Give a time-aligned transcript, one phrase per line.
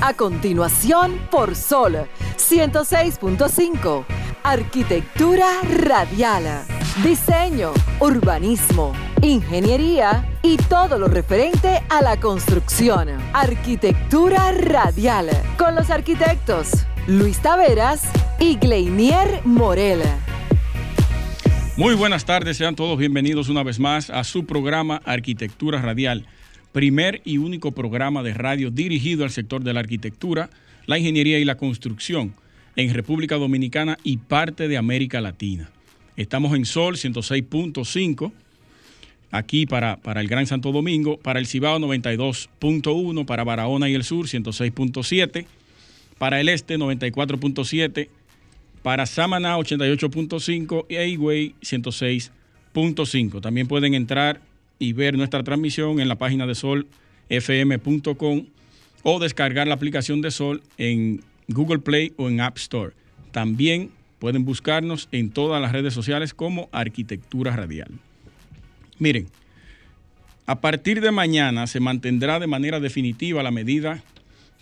[0.00, 4.04] A continuación, por Sol 106.5.
[4.44, 6.64] Arquitectura radial.
[7.02, 13.08] Diseño, urbanismo, ingeniería y todo lo referente a la construcción.
[13.32, 15.30] Arquitectura radial.
[15.58, 18.02] Con los arquitectos Luis Taveras
[18.38, 20.02] y Gleinier Morel.
[21.76, 26.26] Muy buenas tardes, sean todos bienvenidos una vez más a su programa Arquitectura Radial,
[26.78, 30.48] primer y único programa de radio dirigido al sector de la arquitectura,
[30.86, 32.34] la ingeniería y la construcción
[32.76, 35.72] en República Dominicana y parte de América Latina.
[36.16, 38.30] Estamos en Sol 106.5,
[39.32, 44.04] aquí para, para el Gran Santo Domingo, para el Cibao 92.1, para Barahona y el
[44.04, 45.46] Sur 106.7,
[46.16, 48.08] para el Este 94.7,
[48.84, 53.40] para Samaná 88.5 y Higüey 106.5.
[53.40, 54.47] También pueden entrar
[54.78, 58.46] y ver nuestra transmisión en la página de solfm.com
[59.02, 62.92] o descargar la aplicación de Sol en Google Play o en App Store.
[63.32, 67.90] También pueden buscarnos en todas las redes sociales como Arquitectura Radial.
[68.98, 69.28] Miren,
[70.46, 74.02] a partir de mañana se mantendrá de manera definitiva la medida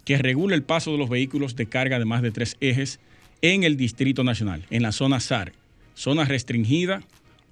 [0.05, 3.01] que regula el paso de los vehículos de carga de más de tres ejes
[3.43, 5.53] en el Distrito Nacional, en la zona SAR,
[5.95, 7.03] zona restringida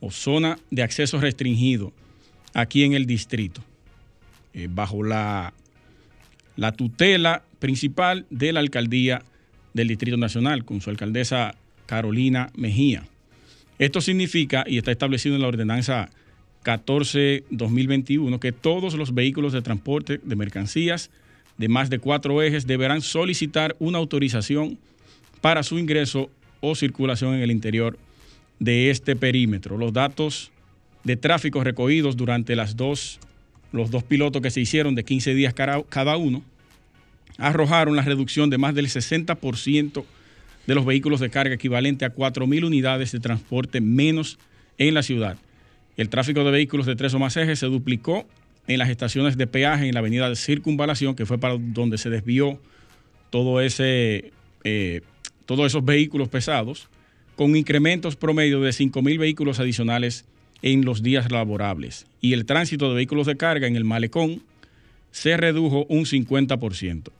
[0.00, 1.92] o zona de acceso restringido
[2.54, 3.60] aquí en el distrito,
[4.54, 5.52] eh, bajo la,
[6.56, 9.22] la tutela principal de la alcaldía
[9.74, 13.06] del Distrito Nacional, con su alcaldesa Carolina Mejía.
[13.78, 16.10] Esto significa, y está establecido en la ordenanza
[16.64, 21.10] 14-2021, que todos los vehículos de transporte de mercancías
[21.58, 24.78] de más de cuatro ejes deberán solicitar una autorización
[25.40, 27.98] para su ingreso o circulación en el interior
[28.58, 29.76] de este perímetro.
[29.76, 30.50] Los datos
[31.04, 33.20] de tráfico recogidos durante las dos,
[33.72, 36.42] los dos pilotos que se hicieron de 15 días cada uno
[37.38, 40.04] arrojaron la reducción de más del 60%
[40.66, 44.38] de los vehículos de carga equivalente a 4.000 unidades de transporte menos
[44.78, 45.36] en la ciudad.
[45.96, 48.26] El tráfico de vehículos de tres o más ejes se duplicó
[48.66, 52.10] en las estaciones de peaje en la avenida de Circunvalación, que fue para donde se
[52.10, 52.58] desvió
[53.30, 54.32] todo ese
[54.64, 55.02] eh,
[55.44, 56.88] todos esos vehículos pesados,
[57.36, 60.24] con incrementos promedio de 5.000 vehículos adicionales
[60.64, 62.06] en los días laborables.
[62.22, 64.42] Y el tránsito de vehículos de carga en el malecón
[65.10, 67.10] se redujo un 50%.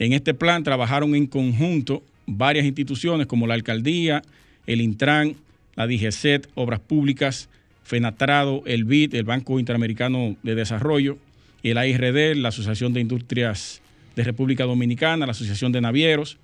[0.00, 4.22] En este plan trabajaron en conjunto varias instituciones como la alcaldía,
[4.66, 5.36] el Intran,
[5.76, 7.48] la DGCET, Obras Públicas,
[7.84, 11.18] FENATRADO, el BID, el Banco Interamericano de Desarrollo,
[11.62, 13.80] el AIRD, la Asociación de Industrias
[14.16, 16.36] de República Dominicana, la Asociación de Navieros,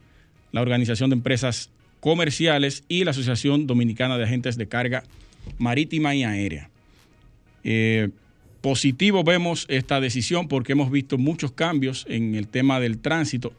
[0.52, 5.02] la Organización de Empresas Comerciales y la Asociación Dominicana de Agentes de Carga
[5.58, 6.70] Marítima y Aérea.
[7.62, 8.10] Eh,
[8.60, 13.52] positivo vemos esta decisión porque hemos visto muchos cambios en el tema del tránsito.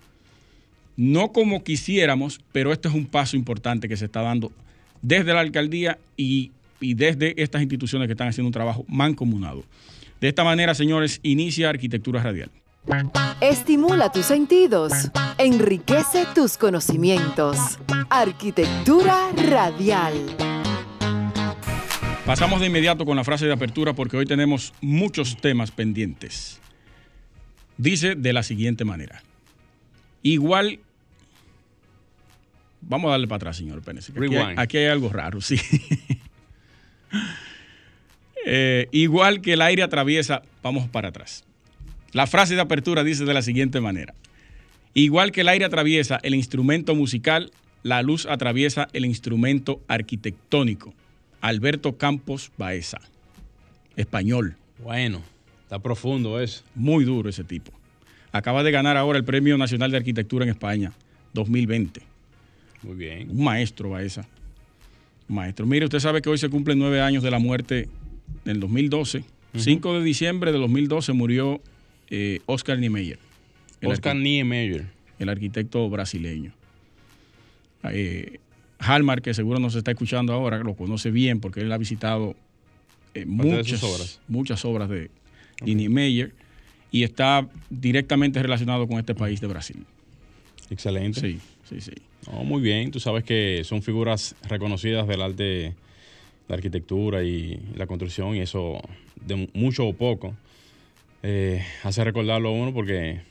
[0.98, 4.52] No como quisiéramos, pero este es un paso importante que se está dando
[5.02, 9.64] desde la alcaldía y, y desde estas instituciones que están haciendo un trabajo mancomunado.
[10.22, 12.50] De esta manera, señores, inicia Arquitectura Radial.
[13.42, 14.94] Estimula tus sentidos,
[15.38, 17.58] enriquece tus conocimientos.
[18.10, 20.14] Arquitectura radial.
[22.26, 26.60] Pasamos de inmediato con la frase de apertura porque hoy tenemos muchos temas pendientes.
[27.78, 29.22] Dice de la siguiente manera.
[30.24, 30.80] Igual...
[32.82, 34.12] Vamos a darle para atrás, señor Pérez.
[34.58, 35.60] Aquí, hay algo raro, sí.
[38.48, 41.44] Eh, igual que el aire atraviesa, vamos para atrás.
[42.12, 44.14] La frase de apertura dice de la siguiente manera.
[44.94, 50.94] Igual que el aire atraviesa el instrumento musical, la luz atraviesa el instrumento arquitectónico.
[51.46, 53.00] Alberto Campos Baeza,
[53.96, 54.56] español.
[54.84, 55.22] Bueno,
[55.62, 56.64] está profundo eso.
[56.74, 57.72] Muy duro ese tipo.
[58.32, 60.92] Acaba de ganar ahora el Premio Nacional de Arquitectura en España,
[61.34, 62.02] 2020.
[62.82, 63.30] Muy bien.
[63.30, 64.26] Un maestro Baeza.
[65.30, 65.68] Un maestro.
[65.68, 67.90] Mire, usted sabe que hoy se cumplen nueve años de la muerte
[68.44, 69.24] del 2012.
[69.56, 71.62] 5 de diciembre de 2012 murió
[72.10, 73.20] eh, Oscar Niemeyer.
[73.84, 74.88] Oscar Niemeyer.
[75.20, 76.54] El arquitecto brasileño.
[77.84, 78.40] Eh,
[78.80, 82.36] Halmar, que seguro nos está escuchando ahora, lo conoce bien porque él ha visitado
[83.14, 84.20] eh, muchas, obras.
[84.28, 85.10] muchas obras de,
[85.62, 86.34] Niemeyer
[86.92, 89.86] y está directamente relacionado con este país de Brasil.
[90.70, 91.20] Excelente.
[91.20, 91.40] Sí,
[91.70, 91.94] sí, sí.
[92.44, 95.74] muy bien, tú sabes que son figuras reconocidas del arte,
[96.48, 98.82] la arquitectura y la construcción y eso
[99.26, 100.36] de mucho o poco
[101.28, 103.22] eh, hace recordarlo a uno porque,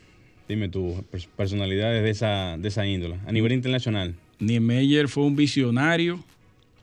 [0.48, 1.04] dime tú,
[1.36, 4.16] personalidades de esa, de esa índole, a nivel internacional.
[4.46, 6.22] Niemeyer fue un visionario,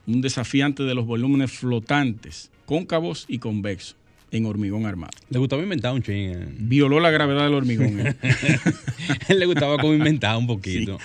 [0.08, 3.96] un desafiante de los volúmenes flotantes, cóncavos y convexos.
[4.32, 5.12] en hormigón armado.
[5.30, 6.32] Le gustaba inventar un ching.
[6.32, 6.48] eh.
[6.58, 8.00] Violó la gravedad del hormigón.
[8.00, 8.16] ¿eh?
[9.28, 10.98] Él le gustaba como inventar un poquito.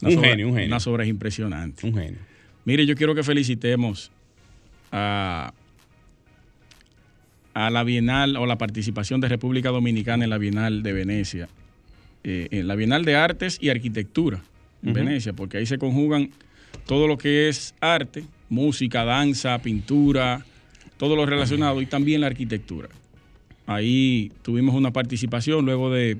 [0.00, 0.68] Un genio, un genio.
[0.68, 1.84] Unas obras impresionantes.
[1.84, 2.18] Un genio.
[2.64, 4.10] Mire, yo quiero que felicitemos
[4.90, 5.52] a,
[7.54, 11.48] a la Bienal o la participación de República Dominicana en la Bienal de Venecia,
[12.24, 14.42] eh, en la Bienal de Artes y Arquitectura
[14.82, 14.92] en.
[14.92, 16.30] Venecia, porque ahí se conjugan
[16.86, 20.44] todo lo que es arte, música, danza, pintura,
[20.96, 22.88] todo lo relacionado y también la arquitectura.
[23.66, 26.18] Ahí tuvimos una participación luego de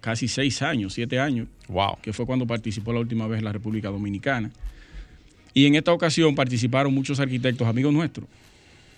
[0.00, 1.98] casi seis años, siete años, Wow.
[2.02, 4.50] que fue cuando participó la última vez la República Dominicana.
[5.54, 8.28] Y en esta ocasión participaron muchos arquitectos amigos nuestros.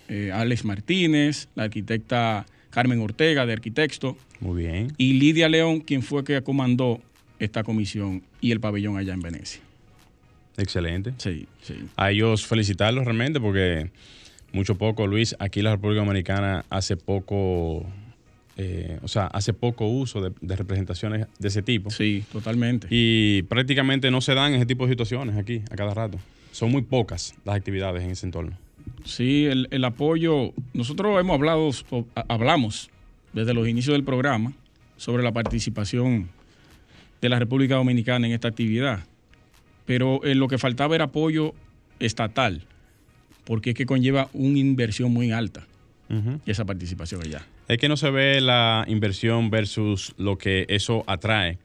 [0.08, 4.92] Eh, Alex Martínez, la arquitecta Carmen Ortega de Arquitecto Muy bien.
[4.98, 7.00] y Lidia León, quien fue que comandó
[7.38, 9.60] esta comisión y el pabellón allá en Venecia.
[10.56, 11.14] Excelente.
[11.18, 11.74] Sí, sí.
[11.96, 13.90] A ellos felicitarlos realmente porque
[14.52, 17.86] mucho poco, Luis, aquí la República Dominicana hace poco,
[18.56, 21.90] eh, o sea, hace poco uso de, de representaciones de ese tipo.
[21.90, 22.88] Sí, totalmente.
[22.90, 26.18] Y prácticamente no se dan ese tipo de situaciones aquí a cada rato.
[26.50, 28.56] Son muy pocas las actividades en ese entorno.
[29.04, 30.52] Sí, el, el apoyo.
[30.72, 31.70] Nosotros hemos hablado,
[32.28, 32.90] hablamos
[33.32, 34.52] desde los inicios del programa
[34.96, 36.30] sobre la participación
[37.20, 39.00] de la República Dominicana en esta actividad.
[39.86, 41.54] Pero eh, lo que faltaba era apoyo
[41.98, 42.62] estatal,
[43.44, 45.66] porque es que conlleva una inversión muy alta
[46.46, 47.44] esa participación allá.
[47.68, 51.58] Es que no se ve la inversión versus lo que eso atrae.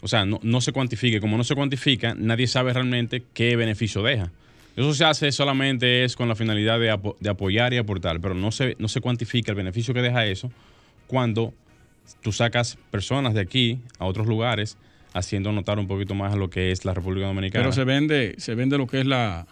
[0.00, 1.20] O sea, no, no se cuantifica.
[1.20, 4.30] Como no se cuantifica, nadie sabe realmente qué beneficio deja.
[4.74, 8.34] Eso se hace solamente es con la finalidad de, apo- de apoyar y aportar, pero
[8.34, 10.50] no se, no se cuantifica el beneficio que deja eso
[11.06, 11.52] cuando
[12.22, 14.78] tú sacas personas de aquí a otros lugares
[15.12, 17.62] haciendo notar un poquito más lo que es la República Dominicana.
[17.64, 19.46] Pero se vende, se vende lo que es la,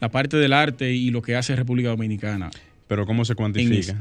[0.00, 2.50] la parte del arte y lo que hace República Dominicana.
[2.88, 3.96] Pero ¿cómo se cuantifica?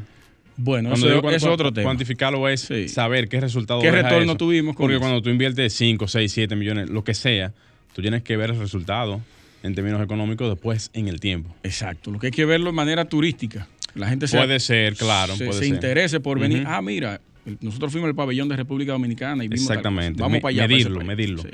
[0.58, 1.84] Bueno, Cuando eso digo es otro tema.
[1.86, 2.88] Cuantificarlo es Sí.
[2.88, 4.38] saber qué resultado ¿Qué retorno eso.
[4.38, 5.02] tuvimos con Porque eso?
[5.02, 7.52] cuando tú inviertes 5, 6, 7 millones, lo que sea,
[7.94, 9.20] tú tienes que ver el resultado
[9.64, 11.54] en términos económicos después en el tiempo.
[11.64, 13.68] Exacto, lo que hay que verlo de manera turística.
[13.96, 15.74] La gente se, Puede ser, claro, se, puede se ser.
[15.74, 16.64] interese por venir.
[16.68, 17.20] Ah, mira,
[17.62, 20.22] nosotros fuimos al pabellón de República Dominicana y vimos Exactamente.
[20.22, 20.68] Vamos para allá.
[20.68, 21.44] medirlo, medirlo.
[21.44, 21.50] Sí.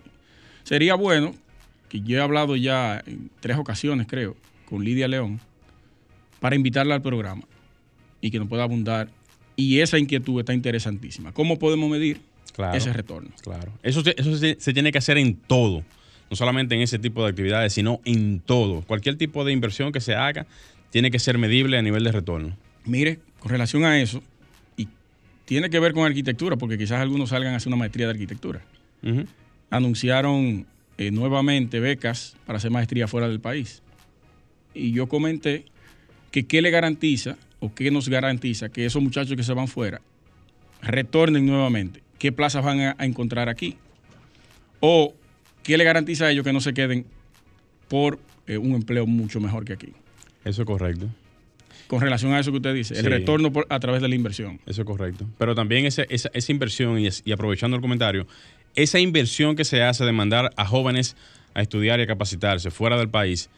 [0.63, 1.33] Sería bueno,
[1.89, 4.35] que yo he hablado ya en tres ocasiones, creo,
[4.65, 5.39] con Lidia León,
[6.39, 7.43] para invitarla al programa
[8.21, 9.09] y que nos pueda abundar.
[9.55, 11.33] Y esa inquietud está interesantísima.
[11.33, 12.21] ¿Cómo podemos medir
[12.53, 12.77] Claro.
[12.77, 13.29] ese retorno?
[13.41, 13.71] Claro.
[13.83, 15.83] Eso, se- eso se, se tiene que hacer en todo.
[16.29, 18.81] No solamente en ese tipo de actividades, sino en todo.
[18.83, 20.47] Cualquier tipo de inversión que se haga
[20.89, 22.55] tiene que ser medible a nivel de retorno.
[22.85, 24.23] Mire, con relación a eso,
[25.51, 28.61] tiene que ver con arquitectura, porque quizás algunos salgan a hacer una maestría de arquitectura.
[29.69, 30.65] Anunciaron
[30.97, 33.83] eh, nuevamente becas para hacer maestría fuera del país.
[34.73, 35.65] Y yo comenté
[36.31, 39.99] que qué le garantiza o qué nos garantiza que esos muchachos que se van fuera
[40.81, 42.01] retornen nuevamente.
[42.17, 43.75] ¿Qué plazas van a, a encontrar aquí?
[44.79, 45.13] O
[45.63, 47.05] qué le garantiza a ellos que no se queden
[47.89, 49.91] por eh, un empleo mucho mejor que aquí.
[50.45, 51.09] Eso es correcto.
[51.91, 53.07] Con relación a eso que usted dice, el Sí.
[53.09, 54.61] retorno por- a través de la inversión.
[54.65, 55.25] Eso es correcto.
[55.37, 58.27] Pero también esa, esa inversión, y, es- y aprovechando el comentario,
[58.75, 61.17] esa inversión que se hace de mandar a jóvenes
[61.53, 63.49] a estudiar y a capacitarse fuera del país,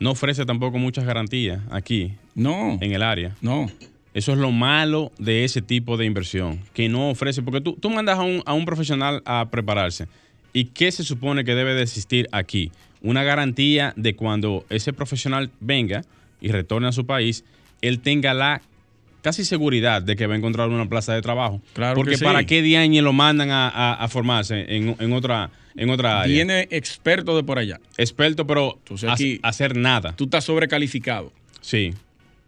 [0.00, 3.34] no ofrece tampoco muchas garantías aquí, No, en el área.
[3.40, 3.70] no.
[4.12, 7.88] Eso es lo malo de ese tipo de inversión, que no ofrece, porque tú, tú
[7.88, 10.06] mandas a un, a un profesional a prepararse.
[10.52, 12.70] ¿Y qué se supone que debe de existir aquí?
[13.00, 16.04] Una garantía de cuando ese profesional venga
[16.42, 17.42] y retorne a su país,
[17.82, 18.62] él tenga la
[19.20, 21.60] casi seguridad de que va a encontrar una plaza de trabajo.
[21.74, 22.24] Claro Porque que sí.
[22.24, 26.32] para qué diañe lo mandan a, a- a formarse en, en otra, en otra área.
[26.34, 27.78] Viene experto de por allá.
[27.96, 30.14] Experto, pero Entonces hacer nada.
[30.16, 31.32] Tú estás sobrecalificado.
[31.60, 31.92] Sí.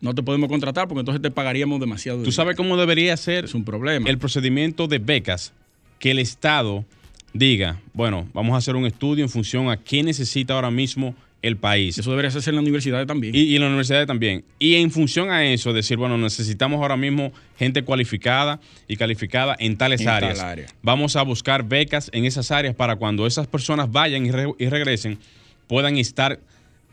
[0.00, 2.18] no te podemos contratar porque entonces te pagaríamos demasiado.
[2.18, 2.32] ¿Tú dinero.
[2.36, 4.08] sabes cómo debería ser Es un problema.
[4.10, 5.52] el procedimiento de becas?
[6.00, 6.84] Que el Estado
[7.32, 11.14] diga, bueno, vamos a hacer un estudio en función a qué necesita ahora mismo
[11.46, 11.98] el país.
[11.98, 13.34] Eso debería hacerse en las universidades también.
[13.34, 14.44] Y, y en la universidad también.
[14.58, 19.76] Y en función a eso, decir, bueno, necesitamos ahora mismo gente cualificada y calificada en
[19.76, 20.40] tales En tal áreas.
[20.40, 20.66] área.
[20.82, 24.66] Vamos a buscar becas en esas áreas para cuando esas personas vayan y, re- y
[24.68, 25.18] regresen,
[25.66, 26.40] puedan estar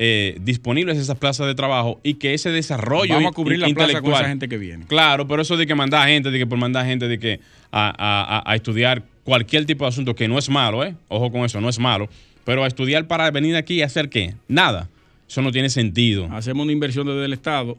[0.03, 4.01] eh, disponibles esas plazas de trabajo y que ese desarrollo Vamos a cubrir la plaza
[4.01, 4.85] con esa gente que viene.
[4.87, 7.39] Claro, pero eso de que mandar gente, de que por mandar gente, de que
[7.71, 10.95] a, a- a- a estudiar cualquier tipo de asunto que no es malo, ¿eh?
[11.07, 12.09] Ojo con eso, no es malo.
[12.43, 14.35] Pero a estudiar para venir aquí y hacer qué?
[14.47, 14.89] Nada.
[15.27, 16.27] Eso no tiene sentido.
[16.31, 17.77] Hacemos una inversión desde el Estado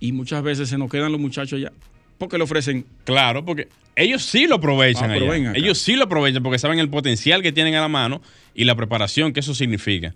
[0.00, 1.72] y muchas veces se nos quedan los muchachos ya
[2.18, 2.86] porque le ofrecen.
[3.04, 5.10] Claro, porque ellos sí lo aprovechan.
[5.10, 5.52] Ah, allá.
[5.54, 8.22] Ellos sí lo aprovechan porque saben el potencial que tienen a la mano
[8.54, 10.14] y la preparación que eso significa.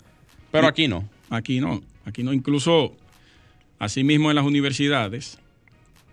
[0.50, 1.08] Pero aquí no.
[1.28, 1.82] Aquí no.
[2.04, 2.32] Aquí no.
[2.32, 2.96] Incluso,
[3.78, 5.38] asimismo en las universidades,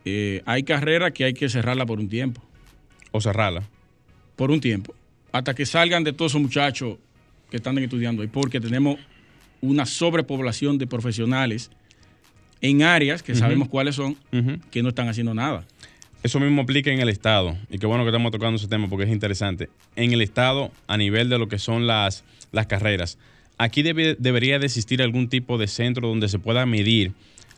[0.05, 2.41] eh, hay carreras que hay que cerrarla por un tiempo.
[3.11, 3.63] O cerrarla.
[4.35, 4.93] Por un tiempo.
[5.31, 6.97] Hasta que salgan de todos esos muchachos
[7.49, 8.97] que están estudiando ahí, porque tenemos
[9.61, 11.71] una sobrepoblación de profesionales
[12.61, 14.17] en áreas que sabemos cuáles son,
[14.71, 15.65] que no están haciendo nada.
[16.23, 19.05] Eso mismo aplica en el Estado, y qué bueno que estamos tocando ese tema porque
[19.05, 19.69] es interesante.
[19.95, 23.17] En el Estado, a nivel de lo que son las, las carreras,
[23.57, 27.13] aquí debería de existir algún tipo de centro donde se pueda medir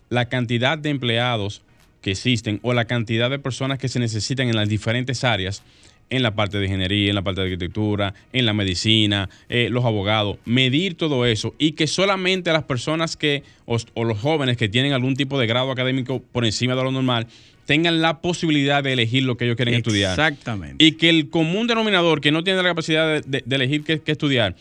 [0.09, 1.61] la cantidad de empleados
[2.01, 5.63] que existen o la cantidad de personas que se necesitan en las diferentes áreas,
[6.09, 9.85] en la parte de ingeniería, en la parte de arquitectura, en la medicina, eh, los
[9.85, 14.93] abogados, medir todo eso y que solamente las personas que, o, los jóvenes que tienen
[14.93, 17.27] algún tipo de grado académico por encima de lo normal,
[17.65, 20.11] tengan la posibilidad de elegir lo que ellos quieren estudiar.
[20.11, 20.83] Exactamente.
[20.83, 24.55] Y que el común denominador que no tiene la capacidad de, elegir qué, estudiar,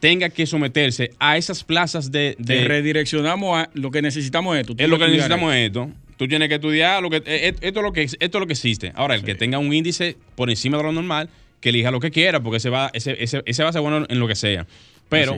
[0.00, 2.36] tenga que someterse a esas plazas de...
[2.38, 4.74] de redireccionamos a lo que necesitamos esto.
[4.78, 5.90] Es lo que necesitamos esto.
[6.16, 8.46] Tú tienes que estudiar lo que, eh, eh, esto, es lo que, esto es lo
[8.46, 8.92] que existe.
[8.94, 11.28] Ahora, el que tenga un índice por encima de lo normal,
[11.60, 14.06] que elija lo que quiera, porque ese va, ese, ese, ese va a ser bueno
[14.08, 14.66] en lo que sea.
[15.08, 15.36] Pero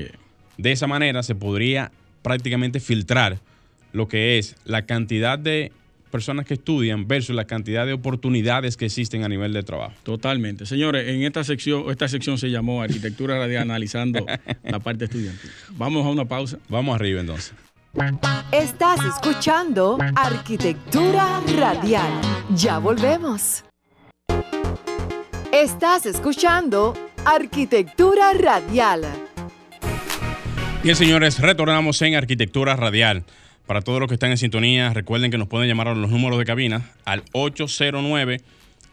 [0.58, 1.92] de esa manera se podría
[2.22, 3.38] prácticamente filtrar
[3.92, 5.72] lo que es la cantidad de
[6.10, 9.94] personas que estudian versus la cantidad de oportunidades que existen a nivel de trabajo.
[10.02, 10.66] Totalmente.
[10.66, 14.24] Señores, en esta sección, esta sección se llamó Arquitectura Radial analizando
[14.64, 15.50] la parte estudiantil.
[15.72, 16.58] Vamos a una pausa.
[16.68, 17.52] Vamos arriba entonces.
[18.52, 22.20] Estás escuchando Arquitectura Radial.
[22.54, 23.64] Ya volvemos.
[25.52, 29.02] Estás escuchando Arquitectura Radial.
[30.82, 33.24] Bien, señores, retornamos en Arquitectura Radial.
[33.66, 36.38] Para todos los que están en sintonía, recuerden que nos pueden llamar a los números
[36.38, 38.40] de cabina al 809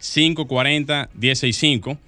[0.00, 1.98] 540 165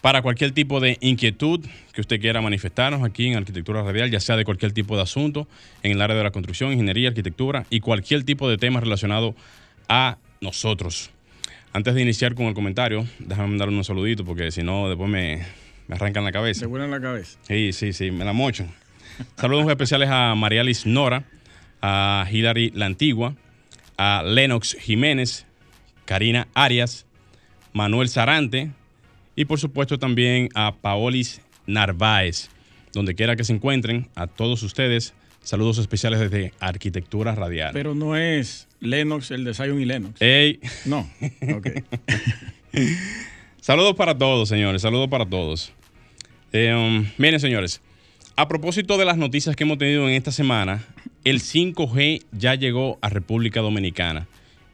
[0.00, 4.36] para cualquier tipo de inquietud que usted quiera manifestarnos aquí en Arquitectura Radial, ya sea
[4.36, 5.48] de cualquier tipo de asunto
[5.82, 9.34] en el área de la construcción, ingeniería, arquitectura y cualquier tipo de tema relacionado
[9.88, 11.10] a nosotros.
[11.72, 15.44] Antes de iniciar con el comentario, déjame mandar unos saluditos porque si no, después me,
[15.88, 16.60] me arrancan la cabeza.
[16.60, 17.38] Se vuelan la cabeza.
[17.42, 18.66] Sí, sí, sí, me la mocho.
[19.36, 21.24] Saludos especiales a Marialis Nora,
[21.82, 23.34] a Hilary La Antigua,
[23.96, 25.44] a Lennox Jiménez,
[26.04, 27.04] Karina Arias,
[27.72, 28.70] Manuel Sarante,
[29.38, 32.50] y por supuesto también a Paolis Narváez.
[32.92, 35.14] Donde quiera que se encuentren, a todos ustedes,
[35.44, 37.70] saludos especiales desde Arquitectura Radial.
[37.72, 40.20] Pero no es Lennox el de Zion y Lennox.
[40.20, 40.58] Ey.
[40.86, 41.08] No,
[41.54, 41.68] ok.
[43.60, 45.72] saludos para todos, señores, saludos para todos.
[46.52, 47.80] Eh, um, miren, señores,
[48.34, 50.84] a propósito de las noticias que hemos tenido en esta semana,
[51.22, 54.26] el 5G ya llegó a República Dominicana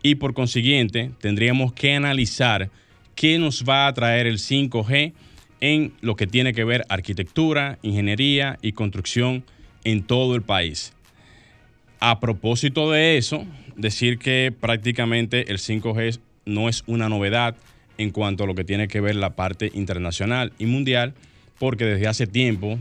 [0.03, 2.71] y por consiguiente tendríamos que analizar
[3.15, 5.13] qué nos va a traer el 5G
[5.61, 9.45] en lo que tiene que ver arquitectura, ingeniería y construcción
[9.85, 10.93] en todo el país.
[12.01, 17.57] A propósito de eso, decir que prácticamente el 5G no es una novedad
[17.97, 21.15] en cuanto a lo que tiene que ver la parte internacional y mundial,
[21.59, 22.79] porque desde hace tiempo,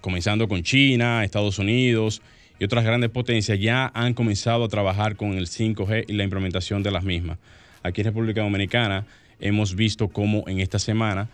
[0.00, 2.20] comenzando con China, Estados Unidos
[2.58, 6.82] y otras grandes potencias, ya han comenzado a trabajar con el 5G y la implementación
[6.82, 7.38] de las mismas.
[7.82, 9.06] Aquí en República Dominicana
[9.40, 11.28] hemos visto cómo en esta semana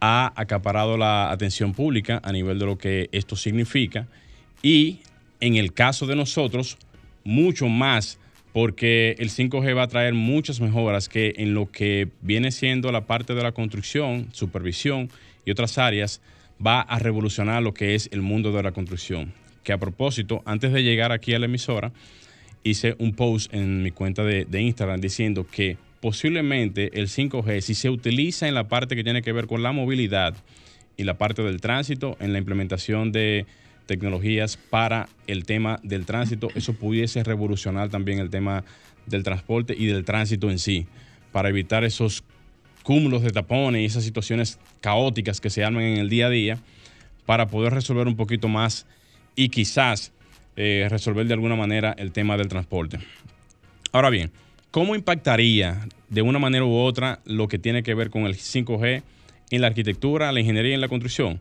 [0.00, 4.06] ha acaparado la atención pública a nivel de lo que esto significa
[4.62, 5.00] y
[5.40, 6.78] en el caso de nosotros,
[7.24, 8.18] mucho más
[8.52, 13.06] porque el 5G va a traer muchas mejoras que en lo que viene siendo la
[13.06, 15.10] parte de la construcción, supervisión
[15.44, 16.22] y otras áreas,
[16.64, 19.34] va a revolucionar lo que es el mundo de la construcción.
[19.62, 21.92] Que a propósito, antes de llegar aquí a la emisora,
[22.62, 27.74] hice un post en mi cuenta de, de Instagram diciendo que posiblemente el 5G, si
[27.74, 30.34] se utiliza en la parte que tiene que ver con la movilidad
[30.96, 33.46] y la parte del tránsito, en la implementación de
[33.86, 38.64] tecnologías para el tema del tránsito, eso pudiese revolucionar también el tema
[39.06, 40.86] del transporte y del tránsito en sí,
[41.32, 42.24] para evitar esos
[42.82, 46.58] cúmulos de tapones y esas situaciones caóticas que se arman en el día a día,
[47.24, 48.86] para poder resolver un poquito más
[49.34, 50.12] y quizás
[50.56, 52.98] eh, resolver de alguna manera el tema del transporte.
[53.92, 54.30] Ahora bien,
[54.70, 59.02] ¿cómo impactaría de una manera u otra lo que tiene que ver con el 5G
[59.50, 61.40] en la arquitectura, la ingeniería y en la construcción.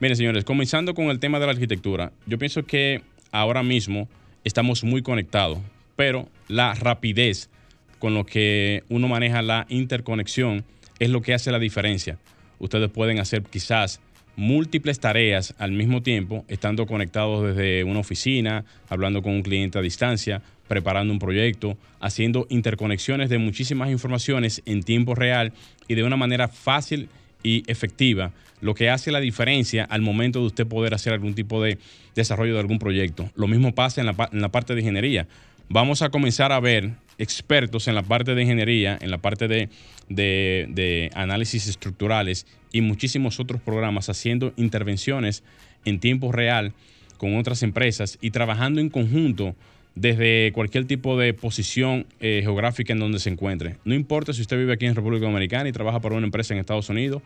[0.00, 4.08] Miren, señores, comenzando con el tema de la arquitectura, yo pienso que ahora mismo
[4.44, 5.58] estamos muy conectados,
[5.96, 7.50] pero la rapidez
[7.98, 10.64] con lo que uno maneja la interconexión
[10.98, 12.18] es lo que hace la diferencia.
[12.58, 14.00] Ustedes pueden hacer quizás
[14.36, 19.82] múltiples tareas al mismo tiempo, estando conectados desde una oficina, hablando con un cliente a
[19.82, 25.52] distancia, preparando un proyecto, haciendo interconexiones de muchísimas informaciones en tiempo real
[25.86, 27.08] y de una manera fácil
[27.42, 31.62] y efectiva, lo que hace la diferencia al momento de usted poder hacer algún tipo
[31.62, 31.78] de
[32.14, 33.28] desarrollo de algún proyecto.
[33.34, 35.26] Lo mismo pasa en la, parte de ingeniería.
[35.74, 39.70] Vamos a comenzar a ver expertos en la parte de ingeniería, en la parte de,
[40.10, 45.42] de análisis estructurales y muchísimos otros programas haciendo intervenciones
[45.86, 46.74] en tiempo real
[47.16, 49.56] con otras empresas y trabajando en conjunto
[49.94, 53.76] desde cualquier tipo de posición eh, geográfica en donde se encuentre.
[53.86, 56.60] No importa si usted vive aquí en República Dominicana y trabaja para una empresa en
[56.60, 57.22] Estados Unidos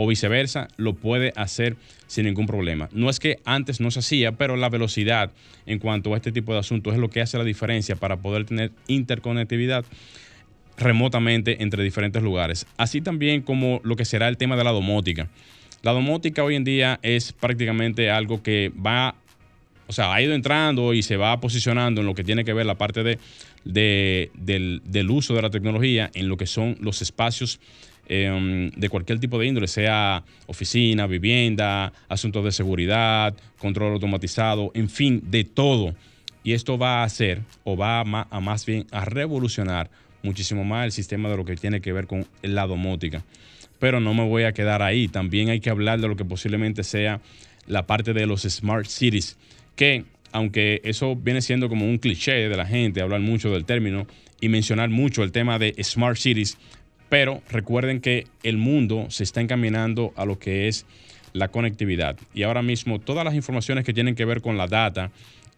[0.00, 1.74] o viceversa, lo puede hacer
[2.06, 2.88] sin ningún problema.
[2.92, 5.32] No es que antes no se hacía, pero la velocidad
[5.66, 8.44] en cuanto a este tipo de asuntos es lo que hace la diferencia para poder
[8.44, 9.84] tener interconectividad
[10.76, 12.64] remotamente entre diferentes lugares.
[12.76, 15.28] Así también como lo que será el tema de la domótica.
[15.82, 19.16] La domótica hoy en día es prácticamente algo que va
[19.88, 22.66] o sea, ha ido entrando y se va posicionando en lo que tiene que ver
[22.66, 23.18] la parte de,
[23.64, 27.58] del, uso de la tecnología en lo que son los espacios
[28.08, 34.88] em, de cualquier tipo de índole, sea oficina, vivienda, asuntos de seguridad, control automatizado, en
[34.88, 35.94] fin, de todo.
[36.42, 39.90] Y esto va a hacer, o va a, a más bien a revolucionar
[40.22, 43.24] muchísimo más el sistema de lo que tiene que ver con la domótica.
[43.78, 45.08] Pero no me voy a quedar ahí.
[45.08, 47.20] También hay que hablar de lo que posiblemente sea
[47.66, 49.36] la parte de los smart cities
[49.78, 54.06] que aunque eso viene siendo como un cliché de la gente, hablar mucho del término
[54.40, 56.58] y mencionar mucho el tema de smart cities,
[57.08, 60.86] pero recuerden que el mundo se está encaminando a lo que es
[61.32, 62.16] la conectividad.
[62.34, 65.10] Y ahora mismo todas las informaciones que tienen que ver con la data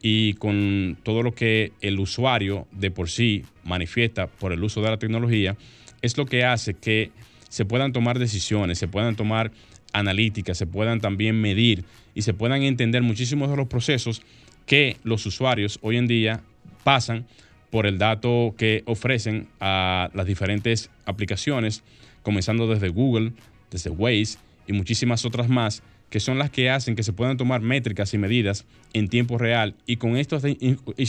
[0.03, 4.91] y con todo lo que el usuario de por sí manifiesta por el uso de
[4.91, 5.57] la tecnología,
[6.03, 7.11] es lo que hace que
[7.49, 9.51] se puedan tomar decisiones, se puedan tomar
[9.93, 14.23] analíticas, se puedan también medir y se puedan entender muchísimos de los procesos
[14.67, 16.41] que los usuarios hoy en día
[16.85, 17.27] pasan
[17.71, 21.83] por el dato que ofrecen a las diferentes aplicaciones,
[22.23, 23.33] comenzando desde Google,
[23.71, 27.61] desde Waze y muchísimas otras más, que son las que hacen que se puedan tomar
[27.61, 30.43] métricas y medidas en tiempo real y con, estos,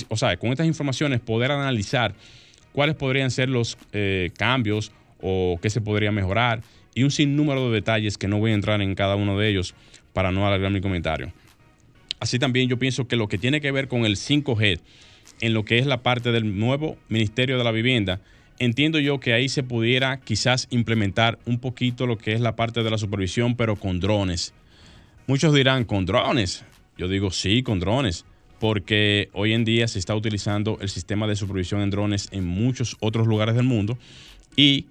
[0.10, 2.14] o sea, con estas informaciones poder analizar
[2.72, 6.62] cuáles podrían ser los eh, cambios o qué se podría mejorar
[6.94, 9.74] y un sinnúmero de detalles que no voy a entrar en cada uno de ellos
[10.14, 11.34] para no alargar mi comentario.
[12.20, 14.80] Así también yo pienso que lo que tiene que ver con el 5G,
[15.42, 18.22] en lo que es la parte del nuevo Ministerio de la Vivienda,
[18.60, 22.84] entiendo yo que ahí se pudiera quizás implementar un poquito lo que es la parte
[22.84, 24.54] de la supervisión, pero con drones.
[25.28, 26.64] Muchos dirán, ¿con drones?
[26.98, 28.26] Yo digo, sí, con drones,
[28.60, 32.96] porque hoy en día se está utilizando el sistema de supervisión en drones en muchos
[33.00, 33.98] otros lugares del mundo
[34.56, 34.86] y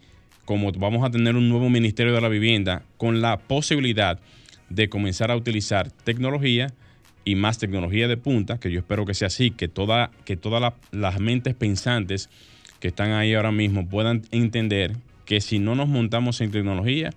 [0.44, 4.18] como vamos a tener un nuevo Ministerio de la Vivienda con la posibilidad
[4.68, 6.72] de comenzar a utilizar tecnología
[7.30, 10.72] y más tecnología de punta, que yo espero que sea así, que, toda, que todas
[10.90, 12.28] las mentes pensantes
[12.80, 17.10] que están ahí ahora mismo puedan entender que si no nos montamos en tecnología,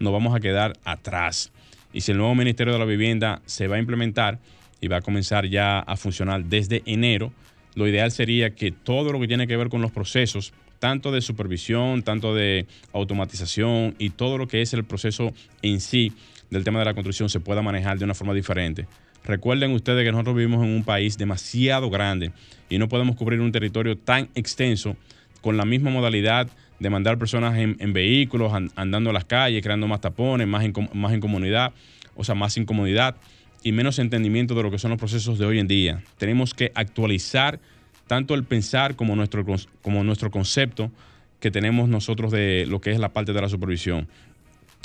[0.00, 1.52] nos vamos a quedar atrás.
[1.92, 4.40] Y si el nuevo Ministerio de la Vivienda se va a implementar
[4.80, 7.32] y va a comenzar ya a funcionar desde enero,
[7.76, 11.20] lo ideal sería que todo lo que tiene que ver con los procesos tanto de
[11.20, 16.12] supervisión, tanto de automatización y todo lo que es el proceso en sí
[16.50, 18.88] del tema de la construcción se pueda manejar de una forma diferente.
[19.24, 22.32] Recuerden ustedes que nosotros vivimos en un país demasiado grande
[22.68, 24.96] y no podemos cubrir un territorio tan extenso
[25.40, 30.00] con la misma modalidad de mandar personas en, vehículos, andando a las calles, creando más
[30.00, 31.72] tapones, más, más incomodidad,
[32.16, 33.14] o sea, más incomodidad
[33.62, 36.02] y menos entendimiento de lo que son los procesos de hoy en día.
[36.18, 37.60] Tenemos que actualizar
[38.08, 39.44] tanto el pensar como nuestro,
[39.82, 40.90] como nuestro concepto
[41.38, 44.08] que tenemos nosotros de lo que es la parte de la supervisión.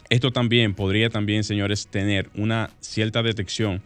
[0.10, 3.82] Esto también podría también, señores, tener una cierta detección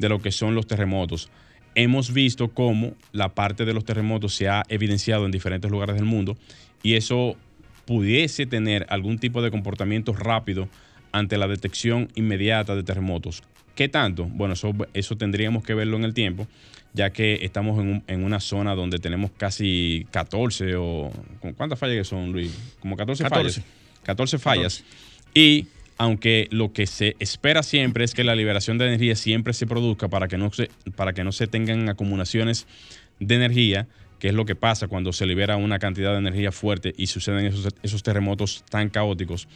[0.00, 1.30] de lo que son los terremotos.
[1.76, 6.06] Hemos visto cómo la parte de los terremotos se ha evidenciado en diferentes lugares del
[6.06, 6.36] mundo
[6.82, 7.36] y eso
[7.84, 10.68] pudiese tener algún tipo de comportamiento rápido
[11.12, 13.42] ante la detección inmediata de terremotos.
[13.74, 14.24] ¿Qué tanto?
[14.24, 16.48] Bueno, eso, eso tendríamos que verlo en el tiempo,
[16.92, 21.12] ya que estamos en, una zona donde tenemos casi 14 o...
[21.56, 22.56] ¿Cuántas fallas que son, Luis?
[22.80, 23.60] Como 14, fallas.
[24.02, 24.84] 14 fallas.
[25.34, 25.66] Y
[26.00, 30.08] aunque lo que se espera siempre es que la liberación de energía siempre se produzca
[30.08, 32.66] para que no se, para que no se tengan acumulaciones
[33.18, 33.86] de energía,
[34.18, 37.44] que es lo que pasa cuando se libera una cantidad de energía fuerte y suceden
[37.44, 39.46] esos, esos terremotos tan caóticos.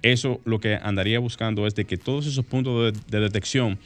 [0.00, 3.78] Eso lo que andaría buscando es de que todos esos puntos de detección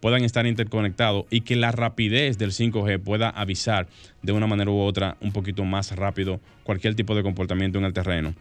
[0.00, 3.88] puedan estar interconectados y que la rapidez del 5G pueda avisar
[4.20, 7.94] de una manera u otra un poquito más rápido cualquier tipo de comportamiento en el
[7.94, 8.34] terreno.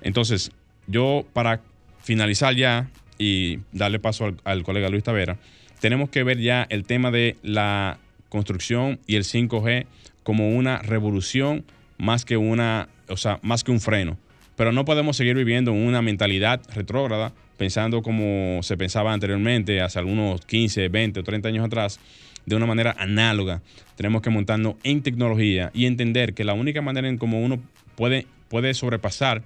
[0.00, 0.50] Entonces,
[0.86, 1.60] yo para
[2.08, 5.36] finalizar ya y darle paso al, colega Luis Tavera,
[5.78, 7.98] tenemos que ver ya el tema de la
[8.30, 9.84] construcción y el 5G
[10.22, 11.66] como una revolución
[11.98, 14.16] más que una, o sea, más que un freno.
[14.56, 19.98] Pero no podemos seguir viviendo en una mentalidad retrógrada pensando como se pensaba anteriormente, hace
[19.98, 22.00] algunos 15, 20 o 30 años atrás,
[22.46, 23.60] de una manera análoga.
[23.96, 27.60] Tenemos que montarnos en tecnología y entender que la única manera en cómo uno
[27.96, 29.42] puede, puede sobrepasar